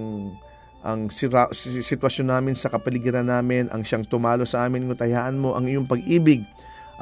ang 0.84 1.08
sira, 1.08 1.48
sitwasyon 1.56 2.28
namin 2.28 2.56
sa 2.60 2.68
kapaligiran 2.68 3.24
namin, 3.24 3.72
ang 3.72 3.88
siyang 3.88 4.04
tumalo 4.04 4.44
sa 4.44 4.68
amin, 4.68 4.84
ngutayaan 4.84 5.40
mo 5.40 5.56
ang 5.56 5.64
iyong 5.64 5.88
pag-ibig 5.88 6.44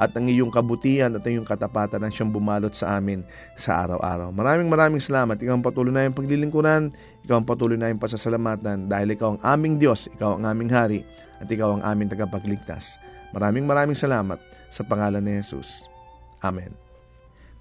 at 0.00 0.12
ang 0.16 0.28
iyong 0.28 0.52
kabutihan 0.52 1.12
at 1.12 1.22
ang 1.24 1.40
iyong 1.40 1.48
katapatan 1.48 2.00
ang 2.00 2.12
siyang 2.12 2.32
bumalot 2.32 2.72
sa 2.72 2.96
amin 2.96 3.24
sa 3.56 3.84
araw-araw. 3.84 4.32
Maraming 4.32 4.68
maraming 4.68 5.02
salamat. 5.02 5.36
Ikaw 5.36 5.54
ang 5.58 5.64
patuloy 5.64 5.92
na 5.92 6.08
yung 6.08 6.16
paglilingkuran, 6.16 6.92
ikaw 7.24 7.40
ang 7.40 7.46
patuloy 7.46 7.76
na 7.76 7.92
yung 7.92 8.00
pasasalamatan 8.00 8.88
dahil 8.88 9.12
ikaw 9.12 9.36
ang 9.36 9.40
aming 9.44 9.76
Diyos, 9.76 10.08
ikaw 10.12 10.40
ang 10.40 10.44
aming 10.48 10.70
Hari, 10.72 11.00
at 11.42 11.48
ikaw 11.50 11.78
ang 11.78 11.82
aming 11.84 12.08
tagapagligtas. 12.08 12.96
Maraming 13.32 13.64
maraming 13.64 13.96
salamat 13.96 14.40
sa 14.68 14.84
pangalan 14.84 15.24
ni 15.24 15.40
Jesus. 15.40 15.88
Amen. 16.44 16.72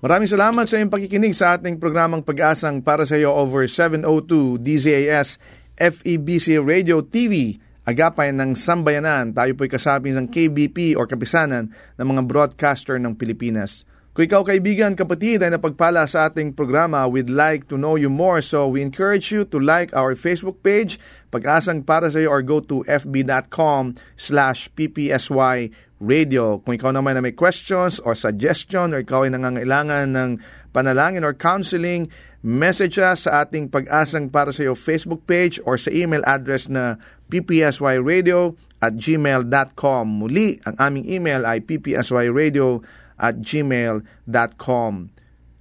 Maraming 0.02 0.26
salamat 0.26 0.66
sa 0.66 0.82
iyong 0.82 0.90
pakikinig 0.90 1.38
sa 1.38 1.56
ating 1.56 1.78
programang 1.78 2.26
pag-asang 2.26 2.82
para 2.82 3.06
sa 3.06 3.22
iyo 3.22 3.30
over 3.30 3.70
702 3.70 4.58
DZAS 4.58 5.38
FEBC 5.78 6.58
Radio 6.58 7.06
TV, 7.06 7.62
agapay 7.88 8.30
ng 8.36 8.54
sambayanan. 8.54 9.34
Tayo 9.34 9.58
po'y 9.58 9.70
kasabi 9.70 10.14
ng 10.14 10.30
KBP 10.30 10.98
o 10.98 11.06
kapisanan 11.06 11.74
ng 11.98 12.06
mga 12.06 12.22
broadcaster 12.28 13.02
ng 13.02 13.18
Pilipinas. 13.18 13.88
Kung 14.12 14.28
ikaw 14.28 14.44
kaibigan, 14.44 14.92
kapatid 14.92 15.40
ay 15.40 15.56
napagpala 15.56 16.04
sa 16.04 16.28
ating 16.28 16.52
programa, 16.52 17.08
we'd 17.08 17.32
like 17.32 17.72
to 17.72 17.80
know 17.80 17.96
you 17.96 18.12
more. 18.12 18.44
So 18.44 18.68
we 18.68 18.84
encourage 18.84 19.32
you 19.32 19.48
to 19.48 19.56
like 19.56 19.96
our 19.96 20.20
Facebook 20.20 20.60
page, 20.60 21.00
Pag-asang 21.32 21.88
para 21.88 22.12
sa 22.12 22.20
iyo 22.20 22.28
or 22.28 22.44
go 22.44 22.60
to 22.60 22.84
fb.com 22.92 23.96
slash 24.20 24.68
ppsy 24.76 25.72
radio. 26.04 26.60
Kung 26.60 26.76
ikaw 26.76 26.92
naman 26.92 27.16
na 27.16 27.24
may 27.24 27.32
questions 27.32 28.04
or 28.04 28.12
suggestion 28.12 28.92
or 28.92 29.00
ikaw 29.00 29.24
ay 29.24 29.32
nangangailangan 29.32 30.12
ng 30.12 30.30
panalangin 30.76 31.24
or 31.24 31.32
counseling, 31.32 32.12
message 32.44 33.00
us 33.00 33.32
sa 33.32 33.48
ating 33.48 33.72
pag-asang 33.72 34.28
para 34.28 34.52
sa 34.52 34.68
iyo 34.68 34.76
Facebook 34.76 35.24
page 35.24 35.64
or 35.64 35.80
sa 35.80 35.88
email 35.88 36.26
address 36.28 36.68
na 36.68 37.00
ppsyradio 37.32 38.60
at 38.84 39.00
gmail.com. 39.00 40.04
Muli, 40.04 40.60
ang 40.68 40.76
aming 40.76 41.08
email 41.08 41.48
ay 41.48 41.64
ppsyradio 41.64 42.84
at 43.16 43.40
gmail.com. 43.40 44.94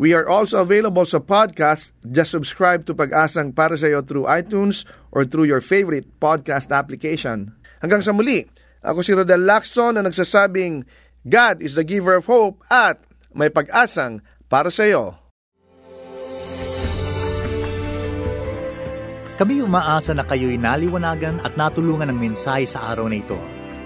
We 0.00 0.16
are 0.16 0.24
also 0.30 0.62
available 0.62 1.04
sa 1.04 1.18
podcast. 1.18 1.90
Just 2.06 2.30
subscribe 2.30 2.86
to 2.86 2.94
Pag-asang 2.94 3.50
para 3.50 3.74
sa 3.74 3.90
iyo 3.90 4.06
through 4.06 4.30
iTunes 4.30 4.86
or 5.10 5.26
through 5.26 5.50
your 5.50 5.60
favorite 5.60 6.06
podcast 6.22 6.70
application. 6.70 7.50
Hanggang 7.82 8.00
sa 8.00 8.14
muli, 8.14 8.46
ako 8.80 9.04
si 9.04 9.12
Rodel 9.12 9.44
Lacson 9.44 9.96
na 9.96 10.02
nagsasabing 10.04 10.88
God 11.28 11.60
is 11.60 11.76
the 11.76 11.84
giver 11.84 12.16
of 12.16 12.24
hope 12.24 12.64
at 12.72 13.04
may 13.36 13.52
pag-asang 13.52 14.24
para 14.48 14.72
sa 14.72 14.88
iyo. 14.88 15.20
Kami 19.40 19.64
umaasa 19.64 20.12
na 20.12 20.24
kayo'y 20.24 20.60
naliwanagan 20.60 21.40
at 21.40 21.56
natulungan 21.56 22.12
ng 22.12 22.18
mensahe 22.20 22.68
sa 22.68 22.92
araw 22.92 23.08
na 23.08 23.20
ito. 23.20 23.36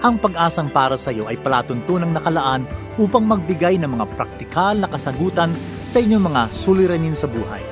Ang 0.03 0.19
pag-asang 0.19 0.67
para 0.67 0.99
sa 0.99 1.15
iyo 1.15 1.31
ay 1.31 1.39
palatuntunang 1.39 2.11
nakalaan 2.11 2.67
upang 2.99 3.23
magbigay 3.23 3.79
ng 3.79 3.87
mga 3.95 4.05
praktikal 4.19 4.75
na 4.75 4.91
kasagutan 4.91 5.55
sa 5.87 6.03
inyong 6.03 6.27
mga 6.27 6.41
suliranin 6.51 7.15
sa 7.15 7.31
buhay. 7.31 7.63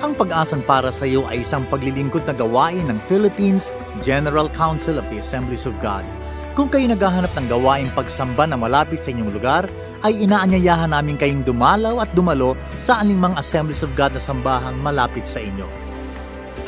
Ang 0.00 0.16
pag-asang 0.16 0.64
para 0.64 0.88
sa 0.88 1.04
iyo 1.04 1.28
ay 1.28 1.44
isang 1.44 1.68
paglilingkod 1.68 2.24
na 2.24 2.32
gawain 2.32 2.88
ng 2.88 2.96
Philippines 3.12 3.76
General 4.00 4.48
Council 4.56 4.96
of 4.96 5.04
the 5.12 5.20
Assemblies 5.20 5.68
of 5.68 5.76
God. 5.84 6.04
Kung 6.52 6.68
kayo 6.68 6.84
naghahanap 6.84 7.32
ng 7.32 7.46
gawain 7.48 7.88
pagsamba 7.96 8.44
na 8.44 8.60
malapit 8.60 9.00
sa 9.00 9.08
inyong 9.08 9.32
lugar, 9.32 9.64
ay 10.04 10.20
inaanyayahan 10.20 10.92
namin 10.92 11.16
kayong 11.16 11.48
dumalaw 11.48 12.04
at 12.04 12.12
dumalo 12.12 12.52
sa 12.76 13.00
aningmang 13.00 13.32
Assemblies 13.40 13.80
of 13.80 13.88
God 13.96 14.12
na 14.12 14.20
sambahang 14.20 14.76
malapit 14.84 15.24
sa 15.24 15.40
inyo. 15.40 15.64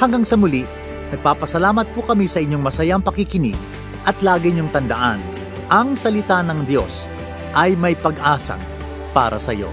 Hanggang 0.00 0.24
sa 0.24 0.40
muli, 0.40 0.64
nagpapasalamat 1.12 1.92
po 1.92 2.00
kami 2.00 2.24
sa 2.24 2.40
inyong 2.40 2.64
masayang 2.64 3.04
pakikinig 3.04 3.58
at 4.08 4.16
lagi 4.24 4.56
niyong 4.56 4.72
tandaan, 4.72 5.20
ang 5.68 5.92
salita 5.92 6.40
ng 6.40 6.64
Diyos 6.64 7.12
ay 7.52 7.76
may 7.76 7.92
pag-asang 7.92 8.60
para 9.12 9.36
sa 9.36 9.52
iyo. 9.52 9.68